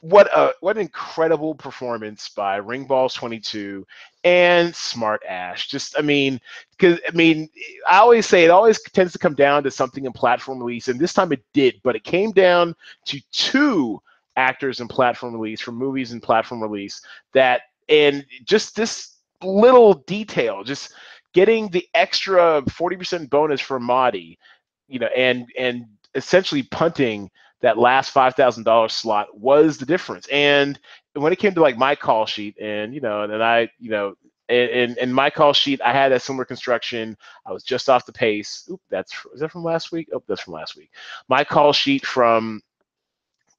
What 0.00 0.28
a 0.34 0.54
what 0.60 0.76
an 0.76 0.82
incredible 0.82 1.54
performance 1.54 2.30
by 2.30 2.56
Ring 2.56 2.84
Balls 2.84 3.12
22 3.14 3.86
and 4.24 4.74
Smart 4.74 5.22
Ash. 5.28 5.68
Just 5.68 5.98
I 5.98 6.02
mean, 6.02 6.40
because 6.70 6.98
I 7.06 7.10
mean, 7.12 7.48
I 7.88 7.98
always 7.98 8.26
say 8.26 8.44
it 8.44 8.50
always 8.50 8.80
tends 8.82 9.12
to 9.12 9.18
come 9.18 9.34
down 9.34 9.62
to 9.64 9.70
something 9.70 10.06
in 10.06 10.12
platform 10.12 10.58
release, 10.58 10.88
and 10.88 10.98
this 10.98 11.12
time 11.12 11.32
it 11.32 11.44
did, 11.52 11.80
but 11.82 11.96
it 11.96 12.04
came 12.04 12.32
down 12.32 12.74
to 13.06 13.20
two 13.32 14.00
actors 14.36 14.80
in 14.80 14.88
platform 14.88 15.34
release 15.34 15.60
from 15.60 15.74
movies 15.74 16.12
and 16.12 16.22
platform 16.22 16.62
release 16.62 17.02
that 17.34 17.62
and 17.90 18.24
just 18.44 18.76
this 18.76 19.16
little 19.42 19.94
detail, 20.06 20.64
just 20.64 20.94
getting 21.32 21.68
the 21.68 21.86
extra 21.94 22.62
40% 22.62 23.28
bonus 23.30 23.60
for 23.60 23.78
Maudie, 23.78 24.38
you 24.88 24.98
know, 24.98 25.08
and 25.08 25.46
and 25.58 25.84
essentially 26.14 26.62
punting 26.62 27.30
that 27.60 27.78
last 27.78 28.10
five 28.10 28.34
thousand 28.34 28.64
dollars 28.64 28.92
slot 28.92 29.38
was 29.38 29.78
the 29.78 29.86
difference. 29.86 30.26
And 30.28 30.78
when 31.14 31.32
it 31.32 31.38
came 31.38 31.54
to 31.54 31.60
like 31.60 31.76
my 31.76 31.94
call 31.94 32.26
sheet, 32.26 32.56
and 32.60 32.94
you 32.94 33.00
know, 33.00 33.22
and 33.22 33.32
then 33.32 33.42
I, 33.42 33.68
you 33.78 33.90
know, 33.90 34.14
in 34.48 34.96
in 34.98 35.12
my 35.12 35.30
call 35.30 35.52
sheet, 35.52 35.80
I 35.82 35.92
had 35.92 36.12
a 36.12 36.20
similar 36.20 36.44
construction. 36.44 37.16
I 37.46 37.52
was 37.52 37.62
just 37.62 37.88
off 37.88 38.06
the 38.06 38.12
pace. 38.12 38.68
Oop, 38.70 38.80
that's 38.90 39.12
is 39.34 39.40
that 39.40 39.50
from 39.50 39.64
last 39.64 39.92
week? 39.92 40.08
Oh, 40.12 40.22
that's 40.26 40.42
from 40.42 40.54
last 40.54 40.76
week. 40.76 40.90
My 41.28 41.44
call 41.44 41.72
sheet 41.72 42.04
from 42.04 42.60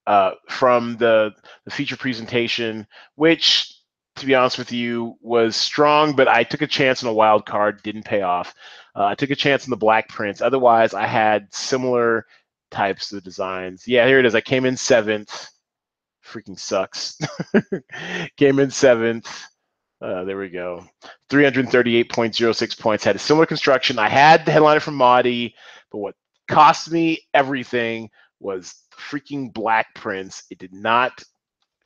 uh, 0.07 0.31
from 0.49 0.97
the 0.97 1.33
the 1.65 1.71
feature 1.71 1.97
presentation, 1.97 2.87
which 3.15 3.77
to 4.17 4.25
be 4.25 4.35
honest 4.35 4.57
with 4.57 4.71
you, 4.71 5.15
was 5.21 5.55
strong, 5.55 6.15
but 6.15 6.27
I 6.27 6.43
took 6.43 6.61
a 6.61 6.67
chance 6.67 7.03
on 7.03 7.09
a 7.09 7.13
wild 7.13 7.45
card, 7.45 7.81
didn't 7.81 8.03
pay 8.03 8.21
off. 8.21 8.53
Uh, 8.95 9.05
I 9.05 9.15
took 9.15 9.29
a 9.29 9.35
chance 9.35 9.63
on 9.65 9.69
the 9.69 9.77
Black 9.77 10.09
Prince. 10.09 10.41
Otherwise, 10.41 10.93
I 10.93 11.07
had 11.07 11.47
similar 11.53 12.25
types 12.71 13.11
of 13.11 13.23
designs. 13.23 13.87
Yeah, 13.87 14.07
here 14.07 14.19
it 14.19 14.25
is. 14.25 14.35
I 14.35 14.41
came 14.41 14.65
in 14.65 14.77
seventh. 14.77 15.49
Freaking 16.25 16.57
sucks. 16.57 17.19
came 18.37 18.59
in 18.59 18.71
seventh. 18.71 19.27
Uh, 20.01 20.23
there 20.23 20.37
we 20.37 20.49
go. 20.49 20.83
338.06 21.29 22.79
points. 22.79 23.03
Had 23.03 23.15
a 23.15 23.19
similar 23.19 23.45
construction. 23.45 23.99
I 23.99 24.09
had 24.09 24.45
the 24.45 24.51
headliner 24.51 24.79
from 24.79 24.95
Maudie, 24.95 25.53
but 25.91 25.99
what 25.99 26.15
cost 26.47 26.91
me 26.91 27.19
everything 27.33 28.09
was 28.39 28.73
freaking 28.97 29.53
Black 29.53 29.93
Prince. 29.93 30.43
It 30.49 30.57
did 30.57 30.73
not 30.73 31.23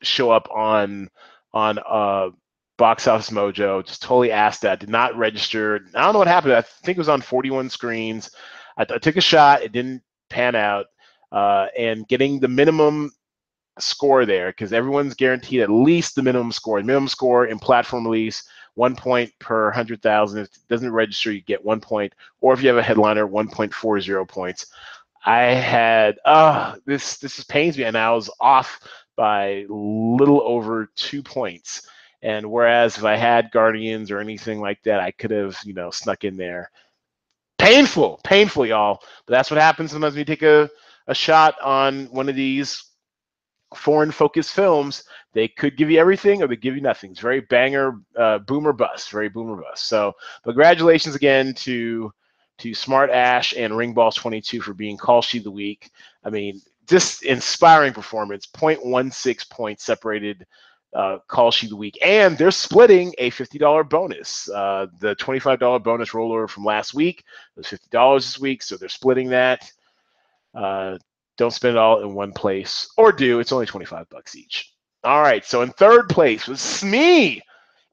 show 0.01 0.32
up 0.32 0.48
on 0.51 1.10
on 1.54 1.80
uh, 1.80 2.30
Box 2.77 3.08
Office 3.08 3.30
Mojo. 3.30 3.86
Just 3.86 4.01
totally 4.01 4.32
asked 4.32 4.62
that. 4.62 4.80
Did 4.80 4.89
not 4.89 5.18
register. 5.18 5.82
I 5.94 6.04
don't 6.04 6.13
know 6.13 6.20
what 6.20 6.27
happened. 6.27 6.54
I 6.54 6.62
think 6.62 6.98
it 6.98 7.01
was 7.01 7.10
on 7.10 7.22
41 7.22 7.70
screens. 7.70 8.30
I, 8.77 8.84
I 8.84 8.98
took 8.98 9.18
a 9.18 9.22
shot. 9.22 9.63
It 9.63 9.72
didn't 9.72 10.01
pan 10.29 10.55
out. 10.55 10.88
Uh, 11.32 11.67
and 11.77 12.08
getting 12.08 12.39
the 12.39 12.48
minimum 12.48 13.12
score 13.79 14.25
there 14.25 14.50
because 14.51 14.72
everyone's 14.72 15.15
guaranteed 15.15 15.62
at 15.62 15.70
least 15.70 16.15
the 16.15 16.24
minimum 16.24 16.51
score. 16.51 16.82
Minimum 16.82 17.08
score 17.08 17.48
in 17.48 17.60
platform 17.60 18.05
release, 18.05 18.44
one 18.75 18.96
point 18.96 19.32
per 19.39 19.72
hundred 19.72 20.01
thousand. 20.01 20.39
If 20.41 20.48
it 20.48 20.67
doesn't 20.70 20.91
register, 20.91 21.32
you 21.32 21.41
get 21.41 21.63
one 21.63 21.82
point, 21.82 22.13
or 22.41 22.53
if 22.53 22.62
you 22.62 22.70
have 22.70 22.77
a 22.77 22.84
headliner, 22.84 23.27
1.40 23.27 24.27
points. 24.27 24.67
I 25.25 25.41
had 25.41 26.20
uh 26.25 26.75
this 26.86 27.17
this 27.17 27.44
pains 27.46 27.77
me, 27.77 27.84
and 27.86 27.98
I 27.98 28.12
was 28.12 28.29
off 28.39 28.79
by 29.15 29.65
little 29.70 30.41
over 30.44 30.89
two 30.96 31.24
points. 31.24 31.88
And 32.22 32.50
whereas 32.50 32.98
if 32.98 33.03
I 33.03 33.15
had 33.15 33.51
Guardians 33.51 34.10
or 34.10 34.20
anything 34.20 34.60
like 34.60 34.82
that, 34.84 35.00
I 35.00 35.12
could 35.12 35.32
have, 35.32 35.58
you 35.63 35.74
know, 35.74 35.91
snuck 35.91 36.24
in 36.24 36.38
there. 36.38 36.72
Painful, 37.65 38.19
painful, 38.24 38.67
y'all. 38.67 39.01
But 39.25 39.34
that's 39.34 39.50
what 39.50 39.60
happens 39.60 39.91
sometimes 39.91 40.13
when 40.13 40.19
you 40.19 40.25
take 40.25 40.43
a, 40.43 40.69
a 41.07 41.15
shot 41.15 41.55
on 41.63 42.05
one 42.12 42.29
of 42.29 42.36
these 42.36 42.91
foreign 43.74 44.12
focused 44.12 44.53
films. 44.53 45.03
They 45.34 45.48
could 45.48 45.75
give 45.75 45.89
you 45.89 46.00
everything 46.00 46.43
or 46.43 46.48
they 46.48 46.57
give 46.57 46.75
you 46.75 46.81
nothing. 46.81 47.10
It's 47.10 47.19
very 47.19 47.41
banger, 47.41 48.01
uh, 48.15 48.38
boomer 48.38 48.72
bust, 48.72 49.10
very 49.10 49.29
boomer 49.29 49.60
bust. 49.60 49.89
So, 49.89 50.13
congratulations 50.43 51.15
again 51.15 51.55
to 51.55 52.13
to 52.60 52.75
Smart 52.75 53.10
Ash 53.10 53.55
and 53.57 53.75
Ring 53.75 53.95
Ringballs 53.95 54.13
22 54.13 54.62
for 54.62 54.75
being 54.75 54.95
call 54.95 55.19
of 55.19 55.43
the 55.43 55.50
week. 55.50 55.89
I 56.24 56.29
mean, 56.29 56.62
just 56.88 57.24
inspiring 57.24 57.93
performance. 57.93 58.45
0.16 58.45 59.50
points 59.50 59.84
separated 59.84 60.45
uh, 60.96 61.20
call 61.28 61.52
sheet 61.52 61.68
of 61.68 61.72
the 61.72 61.75
week, 61.75 61.98
and 62.02 62.38
they're 62.38 62.52
splitting 62.52 63.14
a 63.18 63.30
$50 63.30 63.90
bonus. 63.90 64.50
Uh, 64.50 64.88
the 65.00 65.16
$25 65.18 65.84
bonus 65.84 66.12
rollover 66.12 66.50
from 66.50 66.64
last 66.64 66.94
week 66.94 67.25
was 67.58 67.68
$50 67.68 68.16
this 68.18 68.40
week, 68.40 68.64
so 68.64 68.78
they're 68.78 68.90
splitting 68.90 69.30
that. 69.30 69.70
Uh, 70.56 70.98
don't 71.38 71.52
spend 71.52 71.75
it 71.75 71.80
all 71.80 72.02
in 72.02 72.14
one 72.16 72.32
place, 72.32 72.90
or 72.98 73.12
do. 73.12 73.40
It's 73.40 73.52
only 73.52 73.66
25 73.66 74.10
bucks 74.10 74.38
each. 74.38 74.74
All 75.04 75.22
right, 75.22 75.46
so 75.46 75.62
in 75.62 75.72
third 75.72 76.08
place 76.08 76.48
was 76.48 76.62
Smee. 76.62 77.42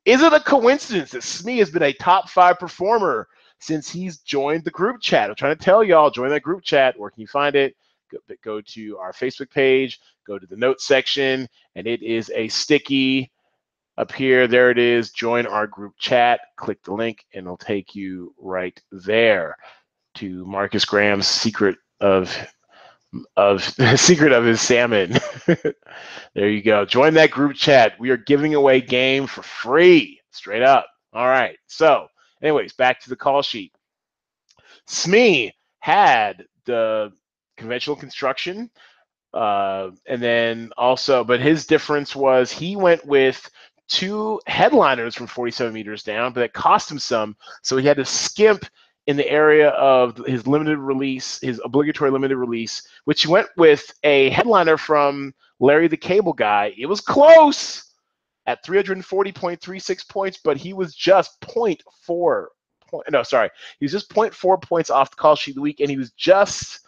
Is 0.05 0.23
it 0.23 0.33
a 0.33 0.41
coincidence 0.41 1.11
that 1.11 1.25
Smee 1.25 1.59
has 1.59 1.71
been 1.71 1.83
a 1.83 1.93
top 1.93 2.29
five 2.31 2.59
performer 2.59 3.29
since 3.59 3.91
he's 3.91 4.19
joined 4.19 4.65
the 4.65 4.71
group 4.71 5.01
chat? 5.01 5.29
I'm 5.29 5.37
trying 5.37 5.57
to 5.57 5.65
tell 5.65 5.83
y'all, 5.83 6.11
join 6.11 6.31
that 6.31 6.43
group 6.43 6.63
chat. 6.63 6.99
Where 6.99 7.11
can 7.11 7.21
you 7.21 7.27
find 7.27 7.57
it? 7.57 7.77
Go, 8.12 8.19
go 8.45 8.61
to 8.61 8.99
our 8.99 9.12
Facebook 9.12 9.50
page, 9.50 10.00
go 10.26 10.38
to 10.38 10.47
the 10.47 10.57
notes 10.57 10.87
section, 10.87 11.49
and 11.75 11.87
it 11.87 12.02
is 12.02 12.31
a 12.35 12.49
sticky 12.49 13.33
up 13.99 14.12
here. 14.12 14.47
There 14.47 14.71
it 14.71 14.78
is. 14.78 15.11
Join 15.11 15.47
our 15.47 15.66
group 15.66 15.95
chat. 15.99 16.40
Click 16.57 16.83
the 16.85 16.95
link, 16.95 17.25
and 17.35 17.47
it'll 17.47 17.57
take 17.57 17.95
you 17.95 18.35
right 18.38 18.81
there 18.92 19.57
to 20.16 20.45
Marcus 20.47 20.85
Graham's 20.85 21.26
secret 21.26 21.76
of 22.00 22.37
of 23.37 23.62
secret 23.97 24.33
of 24.33 24.45
his 24.45 24.61
salmon. 24.61 25.19
there 26.35 26.49
you 26.49 26.62
go. 26.62 26.85
Join 26.85 27.14
that 27.14 27.31
group 27.31 27.54
chat. 27.57 27.95
We 27.99 28.11
are 28.11 28.16
giving 28.16 28.54
away 28.54 28.81
game 28.81 29.26
for 29.26 29.42
free, 29.42 30.21
straight 30.31 30.62
up. 30.62 30.87
All 31.12 31.28
right. 31.28 31.59
So, 31.66 32.09
anyways, 32.42 32.73
back 32.75 33.00
to 33.02 33.11
the 33.11 33.16
call 33.16 33.42
sheet. 33.42 33.73
Smee 34.87 35.52
had 35.81 36.45
the 36.64 37.12
conventional 37.62 37.97
construction. 37.97 38.69
Uh, 39.33 39.90
and 40.07 40.23
then 40.23 40.71
also, 40.76 41.25
but 41.25 41.40
his 41.40 41.64
difference 41.64 42.14
was 42.14 42.50
he 42.50 42.76
went 42.76 43.04
with 43.07 43.49
two 43.88 44.40
headliners 44.47 45.14
from 45.14 45.26
47 45.26 45.73
meters 45.73 46.02
down, 46.02 46.33
but 46.33 46.42
it 46.42 46.52
cost 46.52 46.90
him 46.90 46.99
some. 46.99 47.37
So 47.62 47.76
he 47.76 47.87
had 47.87 47.97
to 47.97 48.04
skimp 48.04 48.66
in 49.07 49.16
the 49.16 49.28
area 49.28 49.71
of 49.71 50.16
his 50.19 50.47
limited 50.47 50.78
release, 50.78 51.40
his 51.40 51.61
obligatory 51.64 52.11
limited 52.11 52.37
release, 52.37 52.87
which 53.04 53.26
went 53.26 53.49
with 53.57 53.92
a 54.04 54.31
headliner 54.31 54.76
from 54.76 55.35
Larry 55.61 55.88
the 55.88 55.97
Cable 55.97 56.33
Guy. 56.35 56.75
It 56.76 56.87
was 56.87 57.00
close 57.00 57.95
at 58.47 58.64
340.36 58.64 60.09
points, 60.09 60.38
but 60.45 60.57
he 60.57 60.73
was 60.73 60.95
just 60.95 61.40
0.4 61.40 62.47
point. 62.88 63.11
No, 63.11 63.23
sorry, 63.23 63.50
he 63.81 63.85
was 63.85 63.92
just 63.92 64.11
0.4 64.11 64.62
points 64.62 64.90
off 64.90 65.11
the 65.11 65.16
call 65.16 65.35
sheet 65.35 65.52
of 65.52 65.57
the 65.57 65.62
week, 65.62 65.81
and 65.81 65.90
he 65.90 65.97
was 65.97 66.12
just 66.12 66.81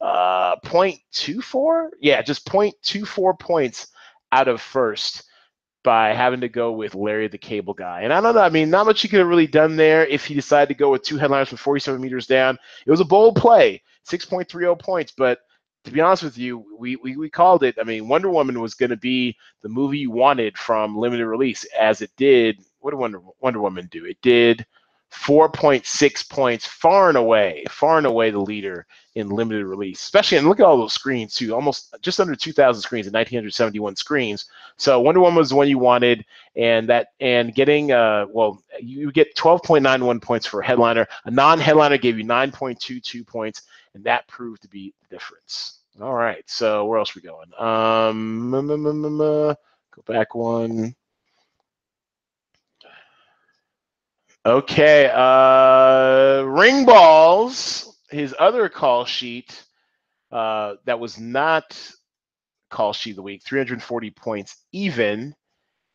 uh 0.00 0.56
0.24 0.64 1.88
yeah 2.00 2.20
just 2.20 2.46
0.24 2.46 3.38
points 3.38 3.88
out 4.32 4.48
of 4.48 4.60
first 4.60 5.24
by 5.84 6.14
having 6.14 6.40
to 6.40 6.48
go 6.48 6.72
with 6.72 6.94
Larry 6.94 7.28
the 7.28 7.38
Cable 7.38 7.74
Guy. 7.74 8.02
And 8.02 8.12
I 8.12 8.20
don't 8.20 8.34
know, 8.34 8.40
I 8.40 8.48
mean, 8.48 8.70
not 8.70 8.86
much 8.86 9.02
he 9.02 9.08
could 9.08 9.20
have 9.20 9.28
really 9.28 9.46
done 9.46 9.76
there 9.76 10.06
if 10.06 10.24
he 10.24 10.34
decided 10.34 10.68
to 10.68 10.78
go 10.78 10.90
with 10.90 11.02
two 11.02 11.18
headliners 11.18 11.50
from 11.50 11.58
47 11.58 12.00
meters 12.00 12.26
down. 12.26 12.58
It 12.86 12.90
was 12.90 13.00
a 13.00 13.04
bold 13.04 13.36
play, 13.36 13.82
6.30 14.08 14.80
points, 14.80 15.12
but 15.16 15.40
to 15.84 15.90
be 15.90 16.00
honest 16.00 16.22
with 16.22 16.38
you, 16.38 16.64
we, 16.78 16.96
we, 16.96 17.16
we 17.16 17.28
called 17.28 17.62
it. 17.62 17.76
I 17.78 17.84
mean, 17.84 18.08
Wonder 18.08 18.30
Woman 18.30 18.60
was 18.60 18.72
going 18.72 18.90
to 18.90 18.96
be 18.96 19.36
the 19.62 19.68
movie 19.68 19.98
you 19.98 20.10
wanted 20.10 20.56
from 20.56 20.96
limited 20.96 21.26
release, 21.26 21.64
as 21.78 22.00
it 22.00 22.10
did. 22.16 22.64
What 22.80 22.92
did 22.92 22.96
Wonder, 22.96 23.20
Wonder 23.40 23.60
Woman 23.60 23.86
do? 23.92 24.06
It 24.06 24.16
did 24.22 24.64
4.6 25.14 26.28
points, 26.28 26.66
far 26.66 27.08
and 27.08 27.16
away, 27.16 27.64
far 27.70 27.98
and 27.98 28.06
away 28.06 28.30
the 28.30 28.38
leader 28.38 28.86
in 29.14 29.28
limited 29.28 29.64
release. 29.64 30.00
Especially, 30.02 30.38
and 30.38 30.48
look 30.48 30.60
at 30.60 30.66
all 30.66 30.76
those 30.76 30.92
screens 30.92 31.34
too, 31.34 31.54
almost 31.54 31.94
just 32.02 32.20
under 32.20 32.34
2,000 32.34 32.82
screens 32.82 33.06
and 33.06 33.14
1,971 33.14 33.96
screens. 33.96 34.46
So 34.76 35.00
Wonder 35.00 35.20
Woman 35.20 35.38
was 35.38 35.50
the 35.50 35.56
one 35.56 35.68
you 35.68 35.78
wanted, 35.78 36.24
and 36.56 36.88
that 36.88 37.08
and 37.20 37.54
getting 37.54 37.92
uh 37.92 38.26
well, 38.30 38.62
you 38.80 39.12
get 39.12 39.34
12.91 39.36 40.20
points 40.20 40.46
for 40.46 40.60
a 40.60 40.66
headliner. 40.66 41.06
A 41.24 41.30
non-headliner 41.30 41.96
gave 41.96 42.18
you 42.18 42.24
9.22 42.24 43.26
points, 43.26 43.62
and 43.94 44.04
that 44.04 44.26
proved 44.26 44.62
to 44.62 44.68
be 44.68 44.92
the 45.00 45.14
difference. 45.14 45.78
All 46.02 46.14
right, 46.14 46.42
so 46.46 46.84
where 46.86 46.98
else 46.98 47.16
are 47.16 47.20
we 47.20 47.28
going? 47.28 47.52
Um, 47.56 48.50
go 48.50 50.02
back 50.06 50.34
one. 50.34 50.94
Okay, 54.46 55.10
uh, 55.14 56.42
ring 56.42 56.84
balls. 56.84 57.98
His 58.10 58.34
other 58.38 58.68
call 58.68 59.04
sheet 59.06 59.64
uh, 60.30 60.74
that 60.84 61.00
was 61.00 61.18
not 61.18 61.78
call 62.70 62.92
sheet 62.92 63.10
of 63.12 63.16
the 63.16 63.22
week, 63.22 63.42
340 63.44 64.10
points 64.10 64.56
even. 64.72 65.34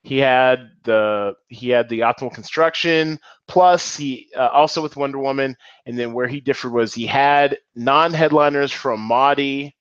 He 0.02 0.18
had 0.18 0.72
the 0.84 1.36
he 1.50 1.70
had 1.70 1.90
the 1.90 2.00
optimal 2.00 2.34
construction 2.34 3.20
plus 3.48 3.98
he 3.98 4.30
uh, 4.36 4.48
also 4.48 4.82
with 4.82 4.96
Wonder 4.96 5.20
Woman, 5.20 5.56
and 5.86 6.00
then 6.00 6.14
where 6.14 6.28
he 6.28 6.40
differed 6.40 6.72
was 6.72 6.94
he 6.94 7.06
had 7.06 7.58
non-headliners 7.76 8.72
from 8.72 9.02
Maudie 9.02 9.76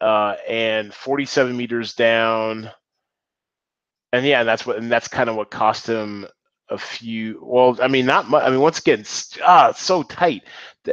uh, 0.00 0.36
and 0.48 0.94
47 0.94 1.56
meters 1.56 1.94
down. 1.94 2.70
And 4.12 4.26
yeah, 4.26 4.44
that's 4.44 4.66
what, 4.66 4.76
and 4.76 4.92
that's 4.92 5.08
kind 5.08 5.30
of 5.30 5.36
what 5.36 5.50
cost 5.50 5.88
him 5.88 6.26
a 6.68 6.78
few. 6.78 7.38
Well, 7.42 7.78
I 7.82 7.88
mean, 7.88 8.06
not 8.06 8.28
much. 8.28 8.44
I 8.44 8.50
mean, 8.50 8.60
once 8.60 8.78
again, 8.78 9.04
ah, 9.44 9.72
so 9.72 10.02
tight. 10.02 10.44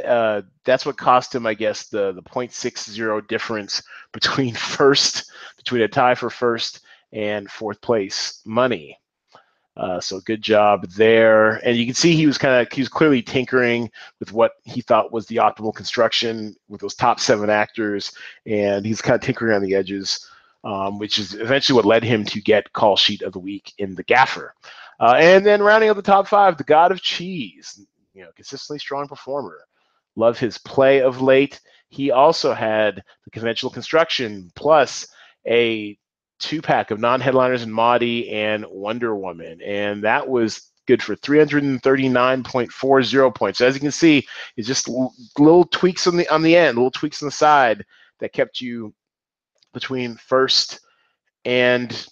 Uh, 0.04 0.42
that's 0.64 0.84
what 0.84 0.96
cost 0.96 1.34
him, 1.34 1.46
I 1.46 1.54
guess, 1.54 1.86
the 1.86 2.12
the 2.12 2.22
0.60 2.22 3.28
difference 3.28 3.82
between 4.12 4.54
first, 4.54 5.30
between 5.56 5.82
a 5.82 5.88
tie 5.88 6.14
for 6.14 6.30
first 6.30 6.80
and 7.12 7.50
fourth 7.50 7.80
place 7.80 8.40
money. 8.44 8.98
Uh, 9.76 10.00
so 10.00 10.20
good 10.20 10.40
job 10.40 10.88
there. 10.90 11.56
And 11.66 11.76
you 11.76 11.84
can 11.84 11.94
see 11.94 12.14
he 12.14 12.26
was 12.26 12.38
kind 12.38 12.64
of 12.64 12.72
he 12.72 12.80
was 12.80 12.88
clearly 12.88 13.22
tinkering 13.22 13.90
with 14.20 14.32
what 14.32 14.52
he 14.62 14.80
thought 14.80 15.12
was 15.12 15.26
the 15.26 15.36
optimal 15.36 15.74
construction 15.74 16.54
with 16.68 16.80
those 16.80 16.94
top 16.94 17.18
seven 17.18 17.50
actors, 17.50 18.12
and 18.46 18.86
he's 18.86 19.02
kind 19.02 19.16
of 19.16 19.20
tinkering 19.20 19.54
on 19.54 19.62
the 19.62 19.74
edges, 19.74 20.28
um, 20.62 20.98
which 20.98 21.18
is 21.18 21.34
eventually 21.34 21.74
what 21.74 21.84
led 21.84 22.04
him 22.04 22.24
to 22.24 22.40
get 22.40 22.72
call 22.72 22.96
sheet 22.96 23.22
of 23.22 23.32
the 23.32 23.40
week 23.40 23.72
in 23.78 23.96
the 23.96 24.04
Gaffer. 24.04 24.54
Uh, 25.00 25.16
and 25.18 25.44
then 25.44 25.62
rounding 25.62 25.90
out 25.90 25.96
the 25.96 26.02
top 26.02 26.28
five, 26.28 26.56
the 26.56 26.64
God 26.64 26.92
of 26.92 27.02
Cheese, 27.02 27.80
you 28.12 28.22
know, 28.22 28.30
consistently 28.36 28.78
strong 28.78 29.08
performer. 29.08 29.58
Love 30.16 30.38
his 30.38 30.58
play 30.58 31.02
of 31.02 31.20
late. 31.20 31.60
He 31.88 32.10
also 32.10 32.54
had 32.54 33.02
the 33.24 33.30
conventional 33.30 33.72
construction 33.72 34.50
plus 34.54 35.06
a 35.46 35.98
two 36.38 36.62
pack 36.62 36.90
of 36.90 37.00
non 37.00 37.20
headliners 37.20 37.62
and 37.62 37.72
Maudie 37.72 38.30
and 38.30 38.64
Wonder 38.68 39.16
Woman. 39.16 39.60
And 39.62 40.02
that 40.04 40.28
was 40.28 40.70
good 40.86 41.02
for 41.02 41.16
339.40 41.16 43.34
points. 43.34 43.58
So 43.58 43.66
as 43.66 43.74
you 43.74 43.80
can 43.80 43.90
see, 43.90 44.26
it's 44.56 44.68
just 44.68 44.88
little 45.38 45.64
tweaks 45.66 46.06
on 46.06 46.16
the 46.16 46.28
on 46.28 46.42
the 46.42 46.56
end, 46.56 46.76
little 46.76 46.90
tweaks 46.90 47.22
on 47.22 47.26
the 47.26 47.32
side 47.32 47.84
that 48.20 48.32
kept 48.32 48.60
you 48.60 48.94
between 49.72 50.16
first 50.16 50.80
and 51.44 52.06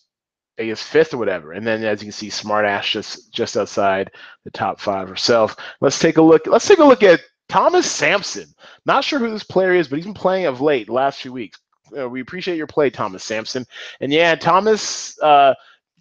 I 0.59 0.67
guess 0.67 0.83
fifth 0.83 1.15
or 1.15 1.19
whatever. 1.19 1.53
And 1.53 1.67
then 1.67 1.83
as 1.85 2.03
you 2.03 2.07
can 2.07 2.13
see, 2.13 2.31
Smart 2.31 2.65
Ash 2.65 2.93
just 2.93 3.33
just 3.33 3.57
outside 3.57 4.11
the 4.45 4.51
top 4.51 4.81
five 4.81 5.09
herself. 5.09 5.57
Let's 5.81 5.99
take 5.99 6.19
a 6.19 6.23
look. 6.23 6.47
Let's 6.47 6.67
take 6.67 6.79
a 6.79 6.85
look 6.85 7.03
at 7.03 7.21
Thomas 7.49 7.91
Sampson. 7.91 8.47
Not 8.87 9.05
sure 9.05 9.19
who 9.19 9.31
this 9.31 9.45
player 9.45 9.75
is, 9.75 9.89
but 9.89 9.97
he's 9.97 10.07
been 10.07 10.15
playing 10.15 10.47
of 10.47 10.61
late, 10.61 10.89
last 10.89 11.21
few 11.23 11.33
weeks. 11.33 11.59
Uh, 11.97 12.09
we 12.09 12.21
appreciate 12.21 12.57
your 12.57 12.67
play, 12.67 12.91
Thomas 12.91 13.25
Sampson. 13.25 13.67
And 14.01 14.13
yeah, 14.13 14.35
Thomas, 14.35 15.21
uh, 15.21 15.55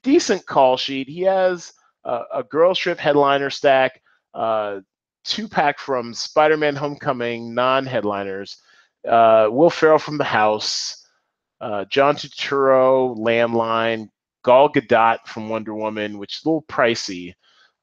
decent 0.03 0.45
call 0.45 0.77
sheet. 0.77 1.09
He 1.09 1.21
has 1.21 1.73
a, 2.03 2.21
a 2.35 2.43
Girls 2.43 2.79
Trip 2.79 2.97
headliner 2.97 3.49
stack, 3.49 4.01
uh, 4.33 4.79
two 5.23 5.47
pack 5.47 5.79
from 5.79 6.13
Spider 6.13 6.57
Man 6.57 6.75
Homecoming, 6.75 7.53
non 7.53 7.85
headliners, 7.85 8.57
uh, 9.07 9.47
Will 9.49 9.69
Ferrell 9.69 9.99
from 9.99 10.17
the 10.17 10.23
house, 10.23 11.05
uh, 11.59 11.85
John 11.85 12.15
Turturro, 12.15 13.17
Landline, 13.17 14.09
Gal 14.43 14.69
Gadot 14.69 15.19
from 15.25 15.49
Wonder 15.49 15.75
Woman, 15.75 16.17
which 16.17 16.37
is 16.37 16.45
a 16.45 16.49
little 16.49 16.63
pricey 16.63 17.33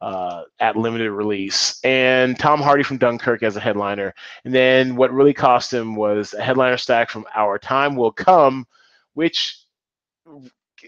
uh, 0.00 0.42
at 0.60 0.76
limited 0.76 1.10
release, 1.10 1.80
and 1.84 2.38
Tom 2.38 2.60
Hardy 2.60 2.82
from 2.82 2.98
Dunkirk 2.98 3.42
as 3.42 3.56
a 3.56 3.60
headliner. 3.60 4.14
And 4.44 4.54
then 4.54 4.96
what 4.96 5.12
really 5.12 5.34
cost 5.34 5.72
him 5.72 5.96
was 5.96 6.34
a 6.34 6.42
headliner 6.42 6.76
stack 6.76 7.10
from 7.10 7.26
Our 7.34 7.58
Time 7.58 7.96
Will 7.96 8.12
Come, 8.12 8.66
which 9.14 9.64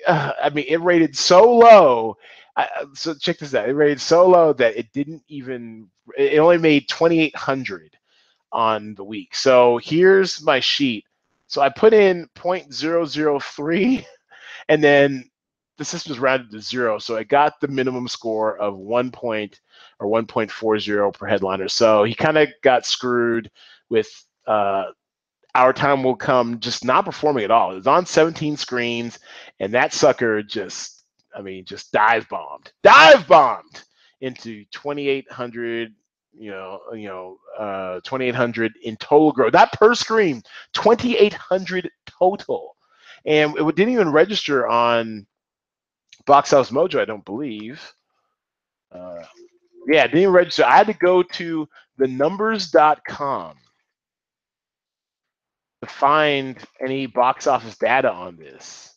uh, 0.06 0.32
I 0.42 0.50
mean, 0.50 0.66
it 0.68 0.80
rated 0.80 1.16
so 1.16 1.52
low. 1.52 2.16
Uh, 2.56 2.66
so 2.94 3.14
check 3.14 3.38
this 3.38 3.54
out. 3.54 3.68
It 3.68 3.72
rated 3.72 4.00
so 4.00 4.28
low 4.28 4.52
that 4.54 4.76
it 4.76 4.92
didn't 4.92 5.22
even. 5.28 5.88
It 6.16 6.38
only 6.38 6.58
made 6.58 6.88
2,800 6.88 7.96
on 8.52 8.94
the 8.94 9.04
week. 9.04 9.34
So 9.34 9.78
here's 9.82 10.42
my 10.42 10.60
sheet. 10.60 11.04
So 11.46 11.60
I 11.60 11.68
put 11.68 11.92
in 11.92 12.28
0.003, 12.36 14.04
and 14.68 14.84
then 14.84 15.30
the 15.80 15.84
system 15.86 16.12
is 16.12 16.18
rounded 16.18 16.50
to 16.50 16.60
zero, 16.60 16.98
so 16.98 17.16
I 17.16 17.24
got 17.24 17.58
the 17.58 17.66
minimum 17.66 18.06
score 18.06 18.58
of 18.58 18.76
one 18.76 19.10
point 19.10 19.62
or 19.98 20.08
1.40 20.08 21.14
per 21.14 21.26
headliner. 21.26 21.70
So 21.70 22.04
he 22.04 22.14
kind 22.14 22.36
of 22.36 22.50
got 22.62 22.84
screwed 22.84 23.50
with 23.88 24.06
uh, 24.46 24.88
our 25.54 25.72
time 25.72 26.02
will 26.02 26.16
come 26.16 26.60
just 26.60 26.84
not 26.84 27.06
performing 27.06 27.44
at 27.44 27.50
all. 27.50 27.72
It 27.72 27.76
was 27.76 27.86
on 27.86 28.04
17 28.04 28.58
screens, 28.58 29.20
and 29.58 29.72
that 29.72 29.94
sucker 29.94 30.42
just, 30.42 31.06
I 31.34 31.40
mean, 31.40 31.64
just 31.64 31.92
dive 31.92 32.28
bombed, 32.28 32.70
dive 32.82 33.26
bombed 33.26 33.84
into 34.20 34.66
2,800 34.72 35.94
you 36.32 36.50
know, 36.50 36.78
you 36.92 37.08
know, 37.08 37.38
uh, 37.58 38.00
2,800 38.04 38.72
in 38.82 38.96
total 38.98 39.32
growth. 39.32 39.54
Not 39.54 39.72
per 39.72 39.94
screen, 39.94 40.42
2,800 40.74 41.90
total, 42.06 42.76
and 43.24 43.56
it 43.56 43.76
didn't 43.76 43.94
even 43.94 44.12
register 44.12 44.68
on 44.68 45.26
Box 46.26 46.52
Office 46.52 46.70
Mojo, 46.70 47.00
I 47.00 47.04
don't 47.04 47.24
believe. 47.24 47.80
Uh, 48.92 49.22
yeah, 49.86 50.06
didn't 50.06 50.32
register. 50.32 50.64
I 50.64 50.76
had 50.78 50.86
to 50.88 50.92
go 50.94 51.22
to 51.22 51.68
the 51.98 52.08
numbers.com 52.08 53.56
to 55.82 55.88
find 55.88 56.58
any 56.80 57.06
box 57.06 57.46
office 57.46 57.76
data 57.78 58.10
on 58.10 58.36
this. 58.36 58.94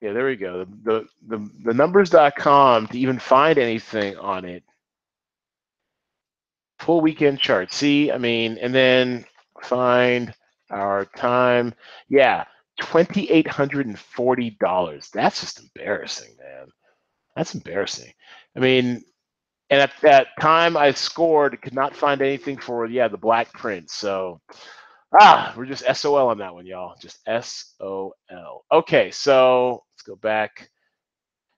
Yeah, 0.00 0.12
there 0.12 0.26
we 0.26 0.36
go. 0.36 0.64
The 0.64 0.68
the 0.82 1.06
the, 1.38 1.50
the 1.64 1.74
numbers.com 1.74 2.88
to 2.88 2.98
even 2.98 3.18
find 3.18 3.58
anything 3.58 4.16
on 4.16 4.44
it. 4.44 4.64
Full 6.80 7.00
weekend 7.00 7.38
chart. 7.38 7.72
See, 7.72 8.10
I 8.10 8.18
mean, 8.18 8.58
and 8.58 8.74
then 8.74 9.24
find 9.62 10.34
our 10.70 11.04
time. 11.04 11.74
Yeah, 12.08 12.44
$2,840. 12.82 15.10
That's 15.10 15.40
just 15.40 15.60
embarrassing, 15.60 16.36
man. 16.38 16.68
That's 17.36 17.54
embarrassing. 17.54 18.12
I 18.56 18.60
mean, 18.60 19.02
and 19.70 19.80
at 19.80 19.92
that 20.02 20.28
time 20.40 20.76
I 20.76 20.90
scored, 20.92 21.60
could 21.62 21.74
not 21.74 21.96
find 21.96 22.20
anything 22.20 22.58
for, 22.58 22.84
yeah, 22.86 23.08
the 23.08 23.16
Black 23.16 23.50
Prince. 23.54 23.94
So, 23.94 24.40
ah, 25.18 25.54
we're 25.56 25.64
just 25.66 25.84
SOL 25.94 26.28
on 26.28 26.38
that 26.38 26.52
one, 26.52 26.66
y'all. 26.66 26.94
Just 27.00 27.20
SOL. 27.26 28.14
Okay, 28.70 29.10
so 29.10 29.82
let's 29.94 30.02
go 30.06 30.16
back 30.16 30.68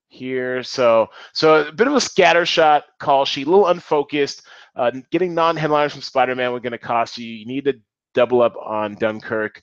here. 0.08 0.62
So, 0.62 1.08
so 1.32 1.66
a 1.66 1.72
bit 1.72 1.88
of 1.88 1.94
a 1.94 1.96
scattershot 1.96 2.82
call 3.00 3.24
sheet, 3.24 3.48
a 3.48 3.50
little 3.50 3.66
unfocused. 3.66 4.42
Uh, 4.76 4.92
getting 5.10 5.34
non-headliners 5.34 5.92
from 5.92 6.02
Spider-Man 6.02 6.52
was 6.52 6.62
going 6.62 6.70
to 6.72 6.78
cost 6.78 7.18
you. 7.18 7.26
You 7.26 7.46
need 7.46 7.64
to 7.64 7.74
double 8.12 8.42
up 8.42 8.54
on 8.56 8.94
Dunkirk. 8.94 9.60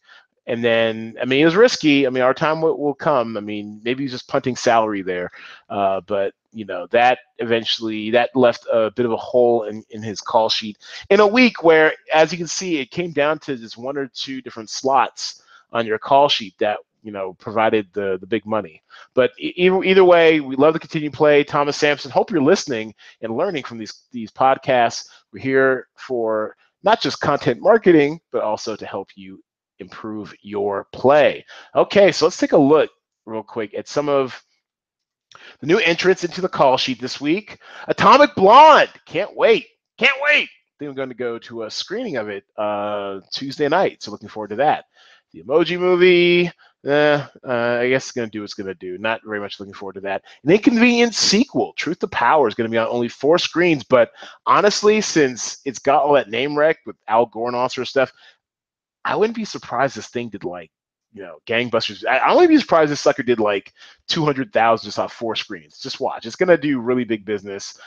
And 0.52 0.62
then, 0.62 1.16
I 1.22 1.24
mean, 1.24 1.42
it 1.42 1.46
was 1.46 1.56
risky. 1.56 2.06
I 2.06 2.10
mean, 2.10 2.24
our 2.24 2.34
time 2.34 2.60
will, 2.60 2.78
will 2.78 2.94
come. 2.94 3.38
I 3.38 3.40
mean, 3.40 3.80
maybe 3.86 4.04
he's 4.04 4.12
just 4.12 4.28
punting 4.28 4.58
salary 4.58 5.02
there. 5.02 5.32
Uh, 5.70 6.02
but, 6.02 6.34
you 6.52 6.66
know, 6.66 6.88
that 6.88 7.20
eventually, 7.38 8.12
that 8.12 8.36
left 8.36 8.68
a 8.70 8.92
bit 8.92 9.06
of 9.06 9.14
a 9.14 9.18
hole 9.18 9.64
in, 9.64 9.82
in 9.92 10.04
his 10.04 10.20
call 10.20 10.50
sheet 10.50 10.78
in 11.10 11.22
a 11.22 11.26
week 11.26 11.64
where, 11.64 11.94
as 12.14 12.34
you 12.34 12.38
can 12.38 12.48
see, 12.48 12.80
it 12.80 12.92
came 12.92 13.14
down 13.14 13.40
to 13.40 13.56
just 13.56 13.78
one 13.78 13.96
or 13.96 14.08
two 14.08 14.42
different 14.42 14.70
slots 14.70 15.42
on 15.72 15.88
your 15.88 15.98
call 15.98 16.28
sheet 16.28 16.54
that, 16.60 16.80
you 17.02 17.14
know, 17.14 17.32
provided 17.36 17.88
the, 17.94 18.18
the 18.20 18.28
big 18.28 18.46
money. 18.46 18.84
But 19.14 19.32
either, 19.38 19.82
either 19.86 20.04
way, 20.04 20.42
we 20.42 20.58
love 20.58 20.74
to 20.74 20.80
continue 20.82 21.12
play. 21.12 21.46
Thomas 21.46 21.78
Sampson, 21.78 22.12
hope 22.12 22.30
you're 22.30 22.42
listening 22.42 22.94
and 23.22 23.38
learning 23.38 23.64
from 23.64 23.78
these, 23.78 24.04
these 24.12 24.32
podcasts. 24.32 25.08
We're 25.32 25.40
here 25.40 25.88
for 25.96 26.58
not 26.84 27.00
just 27.00 27.22
content 27.22 27.62
marketing, 27.62 28.20
but 28.34 28.44
also 28.44 28.76
to 28.76 28.86
help 28.86 29.12
you 29.16 29.42
improve 29.82 30.34
your 30.42 30.88
play. 30.94 31.46
Okay, 31.76 32.12
so 32.12 32.26
let's 32.26 32.38
take 32.38 32.54
a 32.54 32.58
look 32.58 32.90
real 33.26 33.44
quick 33.44 33.74
at 33.74 33.88
some 33.88 34.08
of 34.08 34.42
the 35.60 35.68
new 35.68 35.80
entrants 35.80 36.24
into 36.24 36.42
the 36.42 36.50
call 36.50 36.78
sheet 36.78 37.02
this 37.02 37.20
week. 37.20 37.60
Atomic 37.88 38.36
Blonde. 38.36 38.90
Can't 39.06 39.36
wait. 39.36 39.68
Can't 39.98 40.18
wait. 40.22 40.50
I 40.50 40.74
think 40.80 40.90
I'm 40.90 40.96
going 40.96 41.10
to 41.10 41.16
go 41.16 41.38
to 41.40 41.64
a 41.64 41.72
screening 41.72 42.18
of 42.18 42.30
it 42.30 42.44
uh, 42.58 43.20
Tuesday 43.32 43.68
night. 43.68 44.02
So 44.02 44.12
looking 44.12 44.30
forward 44.30 44.50
to 44.50 44.56
that. 44.58 44.86
The 45.34 45.44
Emoji 45.44 45.80
Movie. 45.80 46.52
Eh, 46.84 47.24
uh, 47.48 47.78
I 47.82 47.90
guess 47.90 48.06
it's 48.06 48.12
going 48.12 48.28
to 48.28 48.32
do 48.32 48.40
what 48.40 48.46
it's 48.46 48.56
going 48.56 48.68
to 48.68 48.74
do. 48.74 48.98
Not 48.98 49.22
very 49.24 49.40
much 49.40 49.60
looking 49.60 49.74
forward 49.74 49.94
to 49.94 50.02
that. 50.02 50.24
An 50.44 50.52
inconvenient 50.52 51.14
sequel. 51.14 51.74
Truth 51.74 52.00
to 52.00 52.08
Power 52.08 52.48
is 52.48 52.56
going 52.56 52.68
to 52.68 52.72
be 52.72 52.78
on 52.80 52.88
only 52.88 53.08
four 53.08 53.38
screens. 53.38 53.84
But 53.84 54.12
honestly, 54.48 55.00
since 55.00 55.60
it's 55.64 55.78
got 55.78 56.02
all 56.02 56.14
that 56.14 56.32
name 56.32 56.58
wreck 56.58 56.80
with 56.88 56.96
Al 57.08 57.28
Gore 57.28 57.48
and 57.48 57.56
all 57.56 57.70
sort 57.70 57.86
of 57.86 57.90
stuff, 57.90 58.12
I 59.06 59.16
wouldn't 59.16 59.36
be 59.36 59.46
surprised 59.46 59.96
this 59.96 60.08
thing 60.08 60.30
did 60.30 60.44
like, 60.44 60.72
you 61.14 61.22
know, 61.22 61.38
gangbusters. 61.48 62.06
I, 62.06 62.18
I 62.18 62.34
wouldn't 62.34 62.50
be 62.50 62.60
surprised 62.60 62.92
this 62.92 63.02
sucker 63.02 63.24
did 63.24 63.40
like 63.40 63.74
200,000 64.08 64.86
just 64.86 65.00
off 65.00 65.14
four 65.14 65.36
screens. 65.36 65.80
Just 65.80 66.00
watch. 66.00 66.26
It's 66.26 66.36
going 66.36 66.50
to 66.50 66.58
do 66.58 66.80
really 66.80 67.04
big 67.04 67.26
business 67.26 67.78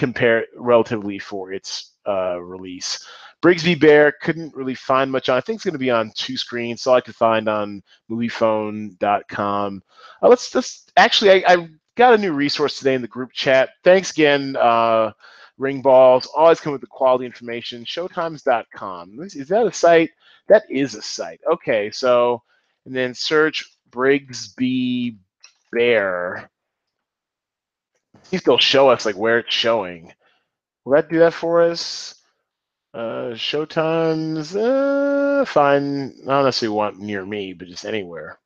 compare 0.00 0.46
relatively 0.56 1.18
for 1.18 1.52
its 1.52 1.92
uh, 2.08 2.40
release. 2.40 3.06
Brigsby 3.42 3.78
Bear 3.78 4.12
couldn't 4.22 4.54
really 4.54 4.74
find 4.74 5.10
much 5.10 5.28
on. 5.28 5.36
I 5.36 5.40
think 5.40 5.56
it's 5.56 5.64
going 5.64 5.74
to 5.74 5.78
be 5.78 5.90
on 5.90 6.12
two 6.14 6.36
screens. 6.36 6.82
So 6.82 6.94
I 6.94 7.00
could 7.00 7.14
find 7.14 7.48
on 7.48 7.82
moviefone.com. 8.10 9.82
Uh, 10.22 10.28
let's 10.28 10.50
just 10.50 10.92
actually, 10.96 11.44
I, 11.44 11.54
I, 11.54 11.68
got 11.96 12.14
a 12.14 12.18
new 12.18 12.32
resource 12.32 12.78
today 12.78 12.94
in 12.94 13.02
the 13.02 13.08
group 13.08 13.30
chat. 13.32 13.70
Thanks 13.84 14.10
again, 14.10 14.56
uh, 14.58 15.12
Ring 15.58 15.82
Balls. 15.82 16.26
Always 16.34 16.60
come 16.60 16.72
with 16.72 16.80
the 16.80 16.86
quality 16.86 17.26
information. 17.26 17.84
Showtimes.com. 17.84 19.20
Is 19.20 19.48
that 19.48 19.66
a 19.66 19.72
site? 19.72 20.10
That 20.50 20.64
is 20.68 20.96
a 20.96 21.02
site. 21.02 21.40
Okay, 21.50 21.92
so 21.92 22.42
and 22.84 22.94
then 22.94 23.14
search 23.14 23.64
Brigsby 23.90 25.16
Bear. 25.72 26.50
If 28.32 28.42
they'll 28.42 28.58
show 28.58 28.90
us 28.90 29.06
like 29.06 29.16
where 29.16 29.38
it's 29.38 29.54
showing. 29.54 30.12
Will 30.84 30.94
that 30.94 31.08
do 31.08 31.20
that 31.20 31.34
for 31.34 31.62
us? 31.62 32.16
Uh, 32.92 33.36
show 33.36 33.64
times, 33.64 34.56
uh, 34.56 35.44
fine. 35.46 36.14
Not 36.24 36.42
necessarily 36.42 36.76
want 36.76 36.98
near 36.98 37.24
me, 37.24 37.52
but 37.52 37.68
just 37.68 37.84
anywhere. 37.84 38.40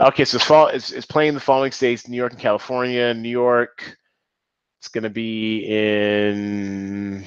Okay, 0.00 0.24
so 0.24 0.36
it's, 0.36 0.44
fall, 0.44 0.68
it's, 0.68 0.92
it's 0.92 1.04
playing 1.04 1.34
the 1.34 1.40
following 1.40 1.72
states: 1.72 2.08
New 2.08 2.16
York 2.16 2.32
and 2.32 2.40
California. 2.40 3.12
New 3.12 3.28
York, 3.28 3.98
it's 4.80 4.88
going 4.88 5.04
to 5.04 5.10
be 5.10 5.66
in. 5.66 7.26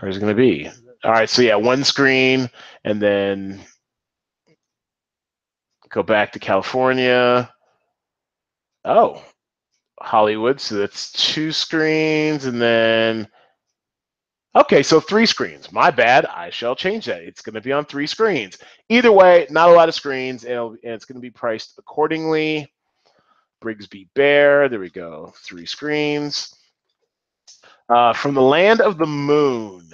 Where's 0.00 0.16
it 0.16 0.20
going 0.20 0.34
to 0.34 0.42
be? 0.42 0.70
All 1.04 1.12
right, 1.12 1.28
so 1.28 1.42
yeah, 1.42 1.56
one 1.56 1.84
screen, 1.84 2.48
and 2.84 3.00
then 3.00 3.60
go 5.88 6.02
back 6.02 6.32
to 6.32 6.38
California. 6.38 7.52
Oh, 8.84 9.22
Hollywood. 10.00 10.60
So 10.60 10.76
that's 10.76 11.12
two 11.12 11.52
screens, 11.52 12.44
and 12.46 12.60
then 12.60 13.28
Okay, 14.54 14.82
so 14.82 15.00
three 15.00 15.24
screens. 15.24 15.72
My 15.72 15.90
bad. 15.90 16.26
I 16.26 16.50
shall 16.50 16.76
change 16.76 17.06
that. 17.06 17.22
It's 17.22 17.40
going 17.40 17.54
to 17.54 17.62
be 17.62 17.72
on 17.72 17.86
three 17.86 18.06
screens. 18.06 18.58
Either 18.90 19.10
way, 19.10 19.46
not 19.48 19.70
a 19.70 19.72
lot 19.72 19.88
of 19.88 19.94
screens, 19.94 20.44
and, 20.44 20.76
it's 20.82 21.06
going 21.06 21.16
to 21.16 21.22
be 21.22 21.30
priced 21.30 21.78
accordingly. 21.78 22.70
Brigsby 23.62 24.08
Bear. 24.14 24.68
There 24.68 24.80
we 24.80 24.90
go. 24.90 25.32
Three 25.38 25.64
screens. 25.64 26.54
Uh, 27.88 28.12
from 28.12 28.34
the 28.34 28.42
Land 28.42 28.82
of 28.82 28.98
the 28.98 29.06
Moon. 29.06 29.88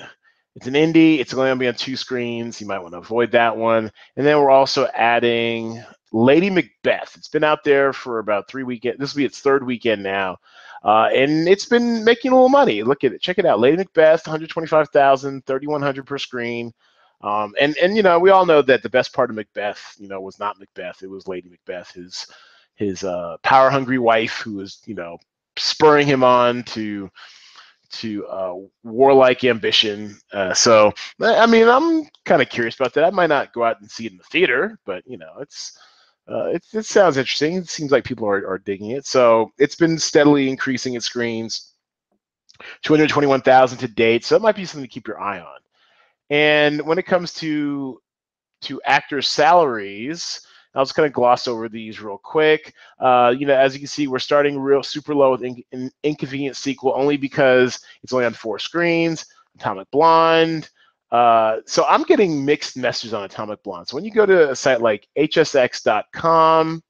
It's 0.59 0.66
an 0.66 0.75
indie. 0.75 1.21
It's 1.21 1.33
only 1.33 1.47
going 1.47 1.59
to 1.59 1.62
be 1.62 1.68
on 1.68 1.75
two 1.75 1.94
screens. 1.94 2.61
You 2.61 2.66
might 2.66 2.81
want 2.81 2.92
to 2.94 2.99
avoid 2.99 3.31
that 3.31 3.57
one. 3.57 3.92
And 4.16 4.27
then 4.27 4.38
we're 4.38 4.51
also 4.51 4.88
adding 4.92 5.81
Lady 6.12 6.51
Macbeth. 6.51 7.14
It's 7.16 7.29
been 7.29 7.44
out 7.44 7.62
there 7.62 7.92
for 7.92 8.18
about 8.18 8.49
three 8.49 8.64
weekends. 8.64 8.99
This 8.99 9.14
will 9.14 9.18
be 9.18 9.25
its 9.25 9.38
third 9.38 9.64
weekend 9.64 10.03
now. 10.03 10.38
Uh, 10.83 11.11
and 11.14 11.49
it's 11.49 11.66
been 11.66 12.03
making 12.03 12.33
a 12.33 12.35
little 12.35 12.49
money. 12.49 12.83
Look 12.83 13.05
at 13.05 13.12
it. 13.12 13.21
Check 13.21 13.38
it 13.38 13.47
out. 13.47 13.61
Lady 13.61 13.77
Macbeth, 13.77 14.27
125,000, 14.27 15.47
3,100 15.47 16.05
per 16.05 16.18
screen. 16.18 16.73
Um, 17.21 17.55
and 17.61 17.77
and 17.79 17.97
you 17.97 18.03
know 18.03 18.18
we 18.18 18.31
all 18.31 18.44
know 18.44 18.61
that 18.62 18.83
the 18.83 18.90
best 18.90 19.12
part 19.12 19.31
of 19.31 19.37
Macbeth, 19.37 19.94
you 20.01 20.09
know, 20.09 20.21
was 20.21 20.40
not 20.40 20.59
Macbeth. 20.59 21.05
It 21.05 21.11
was 21.11 21.29
Lady 21.29 21.49
Macbeth, 21.49 21.92
his 21.92 22.27
his 22.75 23.05
uh, 23.05 23.37
power 23.44 23.71
hungry 23.71 23.99
wife, 23.99 24.40
who 24.40 24.55
was 24.55 24.81
you 24.87 24.97
know 24.97 25.18
spurring 25.57 26.09
him 26.09 26.25
on 26.25 26.64
to 26.64 27.09
to 27.90 28.27
uh, 28.27 28.55
warlike 28.85 29.44
ambition. 29.44 30.16
Uh, 30.33 30.55
so 30.55 30.92
I 31.20 31.46
mean, 31.46 31.68
I'm 31.68 32.05
kind 32.24 32.42
of 32.42 32.48
curious 32.48 32.77
about 32.77 32.94
that. 32.94 33.05
I 33.05 33.11
might 33.11 33.29
not 33.29 33.53
go 33.53 33.64
out 33.64 33.81
and 33.81 33.90
see 33.90 34.07
it 34.07 34.12
in 34.12 34.18
the 34.18 34.24
theater, 34.24 34.79
but 34.85 35.03
you 35.07 35.18
know, 35.18 35.35
it's 35.40 35.79
uh, 36.31 36.46
it, 36.46 36.64
it 36.72 36.85
sounds 36.85 37.16
interesting. 37.16 37.57
It 37.57 37.68
seems 37.68 37.90
like 37.90 38.05
people 38.05 38.29
are, 38.29 38.46
are 38.46 38.59
digging 38.59 38.90
it. 38.90 39.07
So 39.07 39.51
it's 39.59 39.77
been 39.77 39.98
steadily 39.98 40.51
increasing 40.51 40.94
its 40.94 41.07
screens, 41.07 41.72
221,000 42.83 43.79
to 43.79 43.88
date. 43.88 44.24
So 44.24 44.37
it 44.37 44.42
might 44.42 44.57
be 44.57 44.66
something 44.66 44.87
to 44.87 44.92
keep 44.92 45.09
your 45.09 45.20
eye 45.20 45.40
on. 45.40 45.59
And 46.31 46.83
when 46.83 46.98
it 46.98 47.07
comes 47.07 47.33
to 47.35 48.01
to 48.62 48.83
actor 48.85 49.22
salaries, 49.22 50.40
I'll 50.79 50.85
just 50.85 50.95
kind 50.95 51.07
of 51.07 51.12
gloss 51.12 51.49
over 51.49 51.69
these 51.69 52.01
real 52.01 52.19
quick. 52.19 52.73
Uh, 53.01 53.35
you 53.37 53.47
know, 53.47 53.55
as 53.55 53.75
you 53.75 53.81
can 53.81 53.88
see, 53.88 54.07
we're 54.07 54.21
starting 54.21 54.57
real 54.57 54.85
super 54.85 55.12
low 55.12 55.33
with 55.33 55.43
in, 55.43 55.91
Inconvenient 56.05 56.57
Sequel 56.57 56.93
only 56.95 57.17
because 57.17 57.81
it's 58.05 58.12
only 58.12 58.27
on 58.27 58.33
four 58.33 58.61
screens. 58.61 59.27
Atomic 59.57 59.91
Blonde, 59.91 60.71
uh, 61.11 61.57
so 61.67 61.85
I'm 61.87 62.05
getting 62.05 62.45
mixed 62.45 62.77
messages 62.77 63.12
on 63.12 63.25
Atomic 63.25 63.61
Blonde. 63.64 63.88
So 63.88 63.97
when 63.97 64.05
you 64.05 64.12
go 64.12 64.25
to 64.25 64.51
a 64.51 64.57
site 64.57 64.81
like 64.81 65.09
hsx.com, 65.19 66.81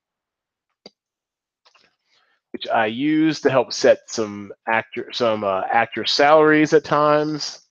which 2.52 2.68
I 2.68 2.86
use 2.86 3.40
to 3.40 3.50
help 3.50 3.72
set 3.72 4.00
some 4.08 4.52
actor 4.66 5.08
some 5.12 5.44
uh, 5.44 5.62
actor 5.72 6.04
salaries 6.04 6.74
at 6.74 6.84
times. 6.84 7.67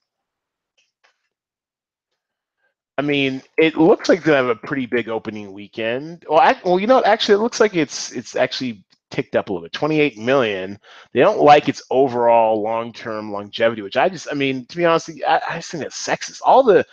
I 2.98 3.02
mean, 3.02 3.42
it 3.56 3.76
looks 3.76 4.08
like 4.08 4.24
they 4.24 4.32
have 4.32 4.48
a 4.48 4.56
pretty 4.56 4.86
big 4.86 5.08
opening 5.08 5.52
weekend. 5.52 6.24
Well, 6.28 6.40
I, 6.40 6.56
well, 6.64 6.80
you 6.80 6.88
know, 6.88 7.02
actually, 7.04 7.36
it 7.36 7.42
looks 7.42 7.60
like 7.60 7.76
it's 7.76 8.12
it's 8.12 8.34
actually 8.34 8.84
ticked 9.10 9.36
up 9.36 9.48
a 9.48 9.52
little 9.52 9.64
bit. 9.64 9.72
28 9.72 10.18
million. 10.18 10.78
They 11.12 11.20
don't 11.20 11.40
like 11.40 11.68
its 11.68 11.82
overall 11.90 12.60
long-term 12.62 13.32
longevity 13.32 13.82
which 13.82 13.96
i 13.96 14.08
just 14.08 14.28
i 14.30 14.34
mean 14.34 14.66
to 14.66 14.76
be 14.76 14.84
honest 14.84 15.10
i, 15.26 15.40
I 15.48 15.56
just 15.56 15.70
think 15.70 15.82
that's 15.82 16.06
sexist. 16.06 16.40
All 16.44 16.62
the 16.62 16.84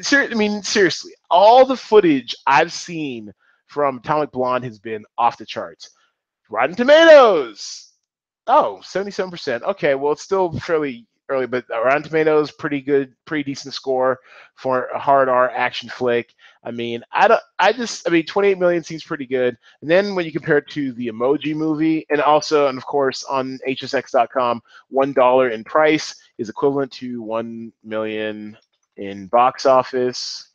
ser- 0.00 0.28
i 0.30 0.34
mean 0.34 0.62
seriously 0.62 1.12
all 1.30 1.64
the 1.64 1.76
footage 1.76 2.34
i've 2.46 2.72
seen 2.72 3.32
from 3.66 3.98
atomic 3.98 4.32
blonde 4.32 4.64
has 4.64 4.78
been 4.78 5.04
off 5.18 5.36
the 5.36 5.44
charts. 5.44 5.90
Rotten 6.50 6.74
tomatoes! 6.74 7.92
Oh 8.46 8.80
77% 8.82 9.62
okay 9.62 9.94
well 9.94 10.12
it's 10.12 10.22
still 10.22 10.52
fairly 10.60 11.06
early, 11.28 11.46
but 11.46 11.64
Rotten 11.70 12.02
Tomatoes 12.02 12.50
pretty 12.50 12.80
good, 12.80 13.14
pretty 13.24 13.44
decent 13.44 13.74
score 13.74 14.18
for 14.54 14.86
a 14.86 14.98
hard 14.98 15.28
R 15.28 15.50
action 15.50 15.88
flick. 15.88 16.34
I 16.64 16.70
mean, 16.70 17.02
I 17.12 17.28
don't, 17.28 17.40
I 17.58 17.72
just, 17.72 18.06
I 18.08 18.10
mean, 18.10 18.26
28 18.26 18.58
million 18.58 18.82
seems 18.82 19.04
pretty 19.04 19.26
good. 19.26 19.56
And 19.82 19.90
then 19.90 20.14
when 20.14 20.24
you 20.24 20.32
compare 20.32 20.58
it 20.58 20.68
to 20.68 20.92
the 20.92 21.08
Emoji 21.08 21.54
Movie, 21.54 22.06
and 22.10 22.20
also, 22.20 22.68
and 22.68 22.78
of 22.78 22.86
course, 22.86 23.24
on 23.24 23.58
HSX.com, 23.66 24.62
one 24.88 25.12
dollar 25.12 25.50
in 25.50 25.64
price 25.64 26.14
is 26.38 26.48
equivalent 26.48 26.92
to 26.92 27.22
one 27.22 27.72
million 27.84 28.56
in 28.96 29.26
box 29.28 29.66
office. 29.66 30.48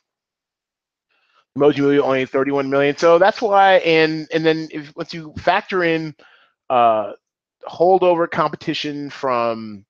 Emoji 1.56 1.78
Movie 1.78 2.00
only 2.00 2.26
31 2.26 2.68
million, 2.68 2.96
so 2.96 3.18
that's 3.18 3.40
why. 3.40 3.74
And 3.78 4.26
and 4.32 4.44
then 4.44 4.68
if 4.72 4.94
once 4.96 5.14
you 5.14 5.32
factor 5.38 5.84
in 5.84 6.14
uh, 6.68 7.12
holdover 7.68 8.30
competition 8.30 9.10
from 9.10 9.84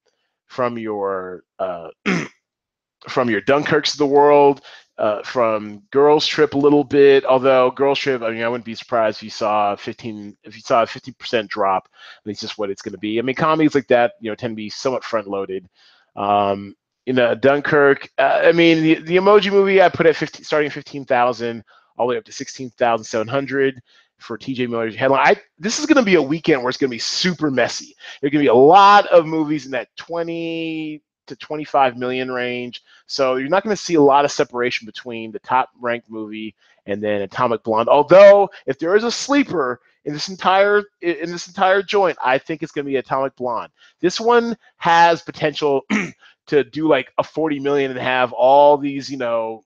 from 0.55 0.79
your 0.79 1.43
uh, 1.59 1.89
from 3.09 3.29
your 3.29 3.41
Dunkirks 3.41 3.93
of 3.93 3.99
the 3.99 4.07
world, 4.07 4.63
uh, 4.99 5.23
from 5.25 5.83
Girls 5.91 6.27
Trip 6.27 6.55
a 6.55 6.59
little 6.59 6.85
bit. 6.85 7.25
Although 7.25 7.73
Girls 7.73 7.99
Trip, 7.99 8.23
I 8.23 8.31
mean, 8.31 8.43
I 8.43 8.49
wouldn't 8.49 8.65
be 8.65 8.77
surprised 8.77 9.19
if 9.19 9.25
you 9.25 9.31
saw 9.31 9.75
15 9.75 10.37
if 10.45 10.55
you 10.55 10.63
saw 10.63 10.85
a 10.85 10.87
50% 10.87 11.49
drop. 11.49 11.89
It's 12.25 12.41
just 12.41 12.57
what 12.57 12.71
it's 12.71 12.83
going 12.83 12.93
to 12.93 12.99
be. 12.99 13.19
I 13.19 13.23
mean, 13.23 13.35
comedies 13.35 13.75
like 13.75 13.89
that, 13.89 14.13
you 14.21 14.31
know, 14.31 14.37
tend 14.37 14.53
to 14.53 14.57
be 14.57 14.71
somewhat 14.71 15.05
front 15.05 15.27
loaded. 15.27 15.69
Um, 16.15 16.77
you 17.05 17.13
know, 17.13 17.35
Dunkirk. 17.35 18.09
Uh, 18.17 18.43
I 18.45 18.53
mean, 18.53 18.83
the, 18.83 18.95
the 19.01 19.17
Emoji 19.17 19.51
Movie 19.51 19.83
I 19.83 19.89
put 19.89 20.07
at 20.07 20.17
15, 20.17 20.45
starting 20.45 20.71
15,000 20.71 21.65
all 21.99 22.07
the 22.07 22.13
way 22.13 22.19
up 22.19 22.25
to 22.25 22.33
16,700 22.33 23.83
for 24.19 24.39
TJ 24.39 24.69
Miller's 24.69 24.95
headline. 24.95 25.27
I, 25.27 25.37
this 25.59 25.79
is 25.79 25.87
going 25.87 25.97
to 25.97 26.03
be 26.03 26.15
a 26.15 26.23
weekend 26.23 26.63
where 26.63 26.71
it's 26.71 26.79
going 26.79 26.91
to 26.91 26.95
be 26.95 26.99
super 26.99 27.51
messy. 27.51 27.95
There's 28.21 28.33
going 28.33 28.45
to 28.45 28.51
be 28.51 28.55
a 28.55 28.55
lot 28.55 29.07
of 29.09 29.27
movies 29.27 29.67
in 29.67 29.73
that 29.73 29.95
20 29.97 31.03
to 31.27 31.37
25 31.37 31.97
million 31.97 32.31
range. 32.31 32.83
So 33.07 33.37
you're 33.37 33.49
not 33.49 33.65
going 33.65 33.77
to 33.77 33.83
see 33.83 33.95
a 33.95 34.01
lot 34.01 34.25
of 34.25 34.33
separation 34.33 34.87
between 34.87 35.33
the 35.33 35.39
top 35.41 35.71
ranked 35.81 36.11
movie 36.11 36.55
and 36.87 37.03
then 37.03 37.23
Atomic 37.23 37.63
Blonde. 37.63 37.89
Although 37.89 38.51
if 38.67 38.79
there 38.79 38.97
is 38.97 39.05
a 39.05 39.11
sleeper 39.11 39.81
in 40.05 40.13
this 40.13 40.29
entire 40.29 40.85
in 41.01 41.31
this 41.31 41.49
entire 41.49 41.83
joint, 41.83 42.19
I 42.23 42.39
think 42.39 42.63
it's 42.63 42.73
going 42.73 42.85
to 42.85 42.91
be 42.91 42.97
Atomic 42.97 43.35
Blonde. 43.37 43.73
This 44.01 44.21
one 44.21 44.57
has 44.77 45.23
potential 45.23 45.83
to 46.47 46.65
do 46.65 46.89
like 46.89 47.11
a 47.19 47.25
40 47.25 47.61
million 47.61 47.91
and 47.91 48.01
have 48.01 48.33
all 48.33 48.77
these, 48.77 49.11
you 49.11 49.17
know, 49.17 49.65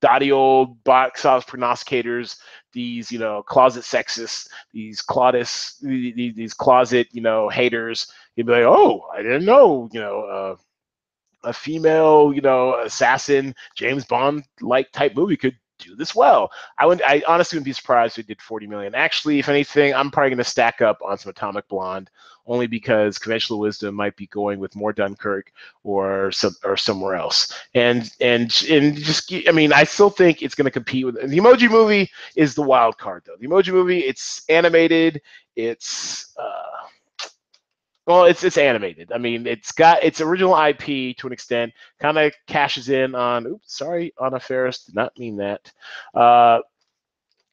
dotty 0.00 0.32
old 0.32 0.82
box 0.84 1.24
office 1.24 1.50
prognosticators, 1.50 2.36
these 2.72 3.10
you 3.10 3.18
know 3.18 3.42
closet 3.42 3.84
sexists, 3.84 4.48
these 4.72 5.02
Claudus, 5.02 5.78
these, 5.82 6.34
these 6.34 6.54
closet 6.54 7.08
you 7.12 7.20
know 7.20 7.48
haters. 7.48 8.12
You'd 8.36 8.46
be 8.46 8.52
like, 8.52 8.62
oh, 8.62 9.06
I 9.12 9.22
didn't 9.22 9.44
know, 9.44 9.88
you 9.92 10.00
know. 10.00 10.22
Uh, 10.22 10.56
a 11.42 11.54
female, 11.54 12.32
you 12.34 12.42
know, 12.42 12.78
assassin, 12.80 13.54
James 13.74 14.04
Bond 14.04 14.44
like 14.60 14.92
type 14.92 15.16
movie 15.16 15.38
could 15.38 15.56
do 15.78 15.96
this 15.96 16.14
well. 16.14 16.50
I 16.78 16.86
would 16.86 17.02
I 17.02 17.22
honestly 17.26 17.56
wouldn't 17.56 17.64
be 17.64 17.72
surprised 17.72 18.18
if 18.18 18.24
it 18.24 18.28
did 18.28 18.42
40 18.42 18.66
million. 18.66 18.94
Actually, 18.94 19.38
if 19.38 19.48
anything, 19.48 19.94
I'm 19.94 20.10
probably 20.10 20.30
gonna 20.30 20.44
stack 20.44 20.80
up 20.80 20.98
on 21.04 21.18
some 21.18 21.30
Atomic 21.30 21.66
Blonde 21.68 22.10
only 22.50 22.66
because 22.66 23.16
conventional 23.16 23.60
wisdom 23.60 23.94
might 23.94 24.16
be 24.16 24.26
going 24.26 24.58
with 24.58 24.74
more 24.74 24.92
Dunkirk 24.92 25.52
or 25.84 26.32
some 26.32 26.54
or 26.64 26.76
somewhere 26.76 27.14
else. 27.14 27.56
And 27.74 28.10
and 28.20 28.52
and 28.68 28.96
just 28.96 29.32
I 29.48 29.52
mean, 29.52 29.72
I 29.72 29.84
still 29.84 30.10
think 30.10 30.42
it's 30.42 30.56
gonna 30.56 30.70
compete 30.70 31.06
with 31.06 31.14
the 31.14 31.38
emoji 31.38 31.70
movie 31.70 32.10
is 32.36 32.54
the 32.54 32.62
wild 32.62 32.98
card 32.98 33.22
though. 33.24 33.36
The 33.38 33.46
emoji 33.46 33.72
movie, 33.72 34.00
it's 34.00 34.42
animated, 34.48 35.22
it's 35.54 36.34
uh 36.36 36.88
well, 38.06 38.24
it's 38.24 38.42
it's 38.42 38.58
animated. 38.58 39.12
I 39.12 39.18
mean, 39.18 39.46
it's 39.46 39.70
got 39.70 40.02
its 40.02 40.20
original 40.20 40.60
IP 40.60 41.16
to 41.18 41.28
an 41.28 41.32
extent. 41.32 41.72
Kind 42.00 42.18
of 42.18 42.32
cashes 42.48 42.88
in 42.88 43.14
on. 43.14 43.46
Oops, 43.46 43.76
sorry, 43.76 44.12
Anna 44.22 44.40
Faris 44.40 44.84
did 44.84 44.96
not 44.96 45.16
mean 45.16 45.36
that. 45.36 45.70
Uh, 46.12 46.58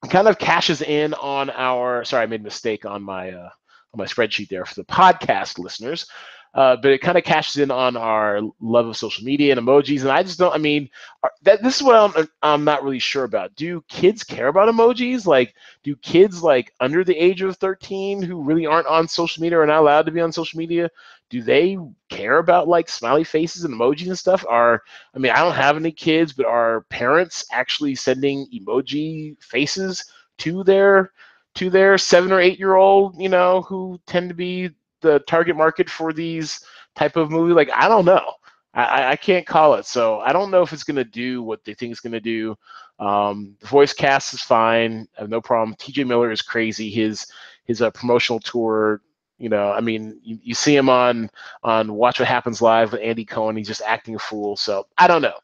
kind 0.10 0.28
of 0.28 0.40
cashes 0.40 0.82
in 0.82 1.14
on 1.14 1.52
our. 1.52 2.04
Sorry, 2.04 2.24
I 2.24 2.26
made 2.26 2.42
a 2.42 2.46
mistake 2.46 2.86
on 2.86 3.04
my 3.04 3.32
uh, 3.34 3.50
my 3.98 4.06
spreadsheet 4.06 4.50
there 4.50 4.66
for 4.66 4.76
the 4.76 4.86
podcast 4.86 5.60
listeners. 5.60 6.08
uh, 6.54 6.76
but 6.82 6.92
it 6.92 7.02
kind 7.02 7.18
of 7.18 7.24
cashes 7.24 7.58
in 7.62 7.72
on 7.72 7.96
our 7.98 8.42
love 8.60 8.88
of 8.88 8.98
social 8.98 9.24
media 9.24 9.52
and 9.56 9.62
emojis. 9.62 10.02
And 10.02 10.10
I 10.12 10.24
just 10.24 10.40
don't. 10.40 10.54
I 10.54 10.58
mean, 10.58 10.90
are, 11.24 11.32
that 11.44 11.62
this 11.64 11.76
is 11.78 11.84
what 11.84 11.96
I'm 12.18 12.28
I'm 12.42 12.64
not 12.64 12.84
really 12.84 13.00
sure 13.00 13.24
about. 13.26 13.56
Do 13.56 13.82
kids 13.90 14.24
care 14.24 14.48
about 14.48 14.70
emojis? 14.74 15.26
Like, 15.28 15.54
do 15.84 15.96
kids 15.98 16.44
like 16.44 16.74
under 16.80 17.04
the 17.04 17.16
age 17.18 17.42
of 17.42 17.58
13 17.58 18.22
who 18.22 18.44
really 18.44 18.66
aren't 18.66 18.88
on 18.88 19.08
social 19.08 19.42
media 19.42 19.60
or 19.60 19.66
not 19.68 19.80
allowed 19.82 20.06
to 20.08 20.12
be 20.12 20.22
on 20.22 20.32
social 20.32 20.58
media? 20.58 20.90
Do 21.30 21.42
they 21.44 21.78
care 22.10 22.38
about 22.38 22.68
like 22.68 22.90
smiley 22.90 23.24
faces 23.24 23.64
and 23.64 23.74
emojis 23.74 24.08
and 24.08 24.18
stuff? 24.18 24.46
Are 24.48 24.82
I 25.16 25.20
mean, 25.20 25.32
I 25.32 25.40
don't 25.40 25.54
have 25.56 25.76
any 25.78 25.92
kids, 25.92 26.34
but 26.34 26.46
are 26.46 26.82
parents 26.90 27.46
actually 27.52 27.96
sending 27.96 28.48
emoji 28.54 29.42
faces 29.44 30.06
to 30.40 30.64
their 30.64 31.12
to 31.58 31.70
their 31.70 31.98
seven 31.98 32.32
or 32.32 32.40
eight 32.40 32.60
year 32.60 32.76
old, 32.76 33.20
you 33.20 33.30
know, 33.30 33.62
who 33.64 34.00
tend 34.06 34.30
to 34.30 34.36
be 34.36 34.70
the 35.02 35.20
target 35.22 35.56
market 35.56 35.90
for 35.90 36.14
these 36.14 36.64
type 36.96 37.16
of 37.16 37.32
movie? 37.32 37.54
Like, 37.54 37.70
I 37.74 37.88
don't 37.88 38.06
know. 38.06 38.34
I, 38.74 39.12
I 39.12 39.16
can't 39.16 39.46
call 39.46 39.74
it. 39.74 39.86
So 39.86 40.20
I 40.20 40.32
don't 40.32 40.52
know 40.52 40.62
if 40.62 40.72
it's 40.72 40.84
going 40.84 40.98
to 40.98 41.04
do 41.04 41.42
what 41.42 41.66
they 41.66 41.74
think 41.74 41.92
it's 41.92 42.00
going 42.00 42.14
to 42.14 42.20
do. 42.20 42.56
Um, 43.00 43.56
the 43.60 43.68
voice 43.68 43.92
cast 43.92 44.34
is 44.36 44.42
fine. 44.42 45.08
I 45.18 45.22
have 45.22 45.30
no 45.30 45.42
problem. 45.42 45.76
TJ 45.78 46.06
Miller 46.06 46.32
is 46.32 46.42
crazy. 46.42 46.90
His 46.90 47.26
his 47.66 47.82
uh, 47.82 47.90
promotional 47.92 48.40
tour. 48.40 49.02
You 49.40 49.50
know, 49.50 49.72
I 49.72 49.82
mean, 49.82 50.20
you, 50.24 50.40
you 50.42 50.54
see 50.56 50.76
him 50.76 50.90
on 50.90 51.30
on 51.64 51.94
Watch 51.94 52.20
What 52.20 52.28
Happens 52.28 52.62
Live 52.62 52.92
with 52.92 53.02
Andy 53.02 53.26
Cohen. 53.26 53.56
He's 53.56 53.68
just 53.68 53.82
acting 53.84 54.16
a 54.16 54.20
fool. 54.20 54.56
So 54.56 54.88
I 54.98 55.08
don't 55.08 55.22
know. 55.22 55.38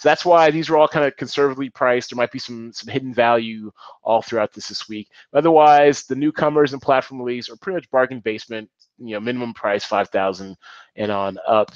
So 0.00 0.08
that's 0.08 0.24
why 0.24 0.50
these 0.50 0.70
are 0.70 0.78
all 0.78 0.88
kind 0.88 1.04
of 1.04 1.14
conservatively 1.18 1.68
priced. 1.68 2.08
There 2.08 2.16
might 2.16 2.32
be 2.32 2.38
some 2.38 2.72
some 2.72 2.90
hidden 2.90 3.12
value 3.12 3.70
all 4.02 4.22
throughout 4.22 4.50
this 4.50 4.68
this 4.68 4.88
week. 4.88 5.10
Otherwise, 5.34 6.04
the 6.04 6.14
newcomers 6.14 6.72
and 6.72 6.80
platform 6.80 7.20
release 7.20 7.50
are 7.50 7.56
pretty 7.56 7.74
much 7.74 7.90
bargain 7.90 8.20
basement. 8.20 8.70
You 8.96 9.14
know, 9.14 9.20
minimum 9.20 9.52
price 9.52 9.84
five 9.84 10.08
thousand 10.08 10.56
and 10.96 11.12
on 11.12 11.36
up. 11.46 11.72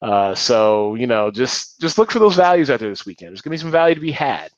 Uh, 0.00 0.36
so 0.36 0.94
you 0.94 1.08
know, 1.08 1.32
just 1.32 1.80
just 1.80 1.98
look 1.98 2.12
for 2.12 2.20
those 2.20 2.36
values 2.36 2.70
out 2.70 2.78
there 2.78 2.90
this 2.90 3.06
weekend. 3.06 3.32
There's 3.32 3.40
gonna 3.40 3.54
be 3.54 3.58
some 3.58 3.72
value 3.72 3.96
to 3.96 4.00
be 4.00 4.12
had. 4.12 4.52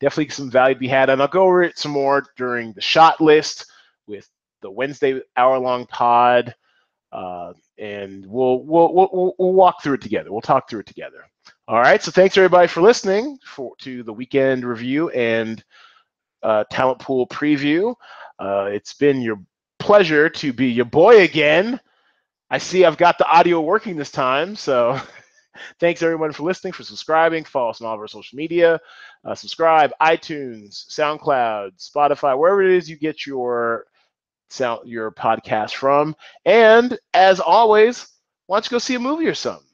Definitely 0.00 0.28
some 0.28 0.50
value 0.50 0.74
to 0.74 0.80
be 0.80 0.88
had, 0.88 1.08
and 1.08 1.22
I'll 1.22 1.28
go 1.28 1.44
over 1.44 1.62
it 1.62 1.78
some 1.78 1.92
more 1.92 2.26
during 2.36 2.74
the 2.74 2.82
shot 2.82 3.22
list 3.22 3.64
with 4.06 4.28
the 4.60 4.70
Wednesday 4.70 5.22
hour-long 5.38 5.86
pod, 5.86 6.54
uh, 7.10 7.54
and 7.78 8.26
we'll, 8.26 8.62
we'll 8.64 8.92
we'll 8.92 9.34
we'll 9.38 9.54
walk 9.54 9.82
through 9.82 9.94
it 9.94 10.02
together. 10.02 10.30
We'll 10.30 10.42
talk 10.42 10.68
through 10.68 10.80
it 10.80 10.86
together. 10.86 11.24
All 11.70 11.78
right. 11.78 12.02
So 12.02 12.10
thanks 12.10 12.36
everybody 12.36 12.66
for 12.66 12.80
listening 12.80 13.38
for 13.44 13.76
to 13.76 14.02
the 14.02 14.12
weekend 14.12 14.64
review 14.64 15.08
and 15.10 15.62
uh, 16.42 16.64
talent 16.68 16.98
pool 16.98 17.28
preview. 17.28 17.94
Uh, 18.40 18.64
it's 18.72 18.94
been 18.94 19.20
your 19.22 19.40
pleasure 19.78 20.28
to 20.28 20.52
be 20.52 20.66
your 20.66 20.86
boy 20.86 21.20
again. 21.20 21.78
I 22.50 22.58
see 22.58 22.84
I've 22.84 22.96
got 22.96 23.18
the 23.18 23.26
audio 23.28 23.60
working 23.60 23.94
this 23.94 24.10
time. 24.10 24.56
So 24.56 25.00
thanks 25.78 26.02
everyone 26.02 26.32
for 26.32 26.42
listening, 26.42 26.72
for 26.72 26.82
subscribing. 26.82 27.44
Follow 27.44 27.70
us 27.70 27.80
on 27.80 27.86
all 27.86 27.94
of 27.94 28.00
our 28.00 28.08
social 28.08 28.36
media. 28.36 28.80
Uh, 29.24 29.36
subscribe, 29.36 29.92
iTunes, 30.02 30.88
SoundCloud, 30.88 31.78
Spotify, 31.78 32.36
wherever 32.36 32.64
it 32.64 32.72
is 32.72 32.90
you 32.90 32.96
get 32.96 33.26
your 33.26 33.86
sound 34.48 34.88
your 34.88 35.12
podcast 35.12 35.74
from. 35.74 36.16
And 36.44 36.98
as 37.14 37.38
always, 37.38 38.08
why 38.48 38.56
don't 38.56 38.66
you 38.66 38.74
go 38.74 38.78
see 38.80 38.96
a 38.96 38.98
movie 38.98 39.28
or 39.28 39.36
something? 39.36 39.69